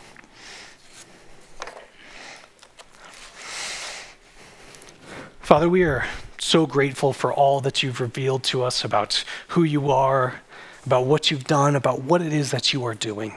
Father, 5.41 5.67
we 5.67 5.83
are 5.83 6.05
so 6.37 6.67
grateful 6.67 7.13
for 7.13 7.33
all 7.33 7.61
that 7.61 7.81
you've 7.81 7.99
revealed 7.99 8.43
to 8.43 8.63
us 8.63 8.83
about 8.83 9.23
who 9.49 9.63
you 9.63 9.89
are, 9.89 10.39
about 10.85 11.07
what 11.07 11.31
you've 11.31 11.45
done, 11.45 11.75
about 11.75 12.03
what 12.03 12.21
it 12.21 12.31
is 12.31 12.51
that 12.51 12.73
you 12.73 12.85
are 12.85 12.93
doing. 12.93 13.33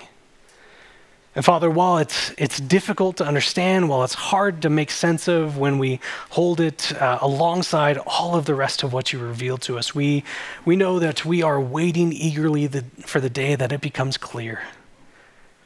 And 1.34 1.42
Father, 1.42 1.70
while 1.70 1.96
it's, 1.98 2.32
it's 2.36 2.60
difficult 2.60 3.16
to 3.16 3.26
understand, 3.26 3.88
while 3.88 4.04
it's 4.04 4.14
hard 4.14 4.60
to 4.62 4.70
make 4.70 4.90
sense 4.90 5.28
of 5.28 5.56
when 5.56 5.78
we 5.78 5.98
hold 6.30 6.60
it 6.60 6.94
uh, 7.00 7.18
alongside 7.22 7.96
all 8.06 8.36
of 8.36 8.44
the 8.44 8.54
rest 8.54 8.82
of 8.82 8.92
what 8.92 9.12
you 9.12 9.18
revealed 9.18 9.62
to 9.62 9.78
us, 9.78 9.94
we, 9.94 10.24
we 10.66 10.76
know 10.76 10.98
that 10.98 11.24
we 11.24 11.42
are 11.42 11.60
waiting 11.60 12.12
eagerly 12.12 12.66
the, 12.66 12.84
for 13.06 13.18
the 13.18 13.30
day 13.30 13.56
that 13.56 13.72
it 13.72 13.80
becomes 13.80 14.18
clear. 14.18 14.62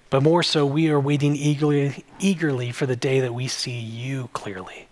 But 0.08 0.22
more 0.22 0.44
so, 0.44 0.64
we 0.64 0.88
are 0.88 1.00
waiting 1.00 1.34
eagerly, 1.34 2.04
eagerly 2.20 2.70
for 2.70 2.86
the 2.86 2.96
day 2.96 3.18
that 3.20 3.34
we 3.34 3.48
see 3.48 3.78
you 3.78 4.30
clearly. 4.32 4.88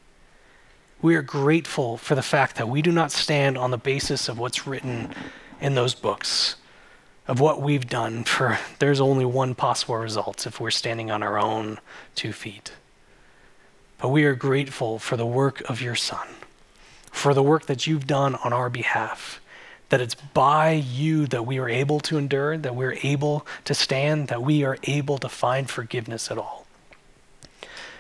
We 1.07 1.15
are 1.15 1.23
grateful 1.23 1.99
for 1.99 2.17
the 2.17 2.21
fact 2.21 2.57
that 2.57 2.69
we 2.69 2.83
do 2.83 2.91
not 2.91 3.13
stand 3.13 3.57
on 3.57 3.71
the 3.71 3.79
basis 3.79 4.29
of 4.29 4.41
what's 4.41 4.67
written 4.67 5.15
in 5.61 5.77
those 5.77 5.95
books, 5.95 6.57
of 7.29 7.39
what 7.39 7.63
we've 7.63 7.89
done, 7.89 8.25
for 8.25 8.59
there's 8.81 9.01
only 9.01 9.25
one 9.25 9.55
possible 9.55 9.95
result 9.99 10.49
if 10.49 10.59
we're 10.59 10.73
standing 10.73 11.13
on 11.13 11.23
our 11.23 11.39
own 11.39 11.79
two 12.17 12.33
feet. 12.33 12.73
But 13.99 14.09
we 14.09 14.25
are 14.25 14.35
grateful 14.35 14.99
for 14.99 15.17
the 15.17 15.25
work 15.25 15.61
of 15.71 15.81
your 15.81 15.95
Son, 15.95 16.27
for 17.13 17.35
the 17.35 17.41
work 17.41 17.67
that 17.67 17.87
you've 17.87 18.09
done 18.09 18.35
on 18.35 18.53
our 18.53 18.69
behalf 18.69 19.41
that 19.91 20.01
it's 20.01 20.17
by 20.17 20.73
you 20.73 21.29
that 21.29 21.47
we 21.47 21.61
are 21.61 21.69
able 21.69 22.01
to 22.01 22.19
endure, 22.19 22.59
that 22.59 22.75
we're 22.75 22.99
able 23.05 23.47
to 23.63 23.75
stand, 23.75 24.27
that 24.27 24.43
we 24.43 24.65
are 24.65 24.77
able 24.83 25.19
to 25.19 25.29
find 25.29 25.71
forgiveness 25.71 26.33
at 26.33 26.39
all. 26.39 26.66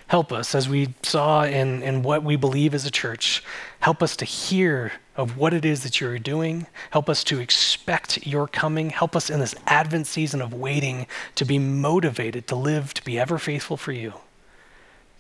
Help 0.08 0.32
us, 0.32 0.54
as 0.54 0.68
we 0.68 0.94
saw 1.02 1.44
in, 1.44 1.82
in 1.82 2.02
what 2.02 2.22
we 2.22 2.36
believe 2.36 2.74
as 2.74 2.86
a 2.86 2.90
church, 2.90 3.42
help 3.80 4.02
us 4.02 4.14
to 4.16 4.24
hear 4.24 4.92
of 5.16 5.36
what 5.36 5.52
it 5.52 5.64
is 5.64 5.82
that 5.82 6.00
you're 6.00 6.18
doing. 6.18 6.66
Help 6.90 7.08
us 7.08 7.24
to 7.24 7.40
expect 7.40 8.24
your 8.26 8.46
coming. 8.46 8.90
Help 8.90 9.16
us 9.16 9.30
in 9.30 9.40
this 9.40 9.54
Advent 9.66 10.06
season 10.06 10.40
of 10.40 10.54
waiting 10.54 11.06
to 11.34 11.44
be 11.44 11.58
motivated 11.58 12.46
to 12.46 12.54
live, 12.54 12.94
to 12.94 13.04
be 13.04 13.18
ever 13.18 13.36
faithful 13.36 13.76
for 13.76 13.92
you, 13.92 14.12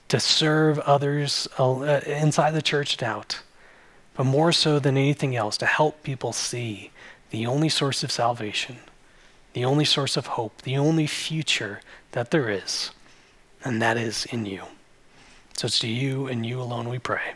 to 0.08 0.20
serve 0.20 0.78
others 0.80 1.48
uh, 1.58 2.00
inside 2.06 2.52
the 2.52 2.62
church 2.62 2.94
and 2.94 3.02
out 3.02 3.40
but 4.16 4.24
more 4.24 4.50
so 4.50 4.78
than 4.78 4.96
anything 4.96 5.36
else, 5.36 5.58
to 5.58 5.66
help 5.66 6.02
people 6.02 6.32
see 6.32 6.90
the 7.30 7.46
only 7.46 7.68
source 7.68 8.02
of 8.02 8.10
salvation, 8.10 8.78
the 9.52 9.64
only 9.64 9.84
source 9.84 10.16
of 10.16 10.28
hope, 10.28 10.62
the 10.62 10.76
only 10.76 11.06
future 11.06 11.80
that 12.12 12.30
there 12.30 12.48
is, 12.48 12.92
and 13.62 13.80
that 13.82 13.98
is 13.98 14.24
in 14.26 14.46
you. 14.46 14.62
So 15.56 15.66
it's 15.66 15.78
to 15.78 15.88
you 15.88 16.26
and 16.26 16.44
you 16.44 16.60
alone 16.60 16.88
we 16.90 16.98
pray. 16.98 17.34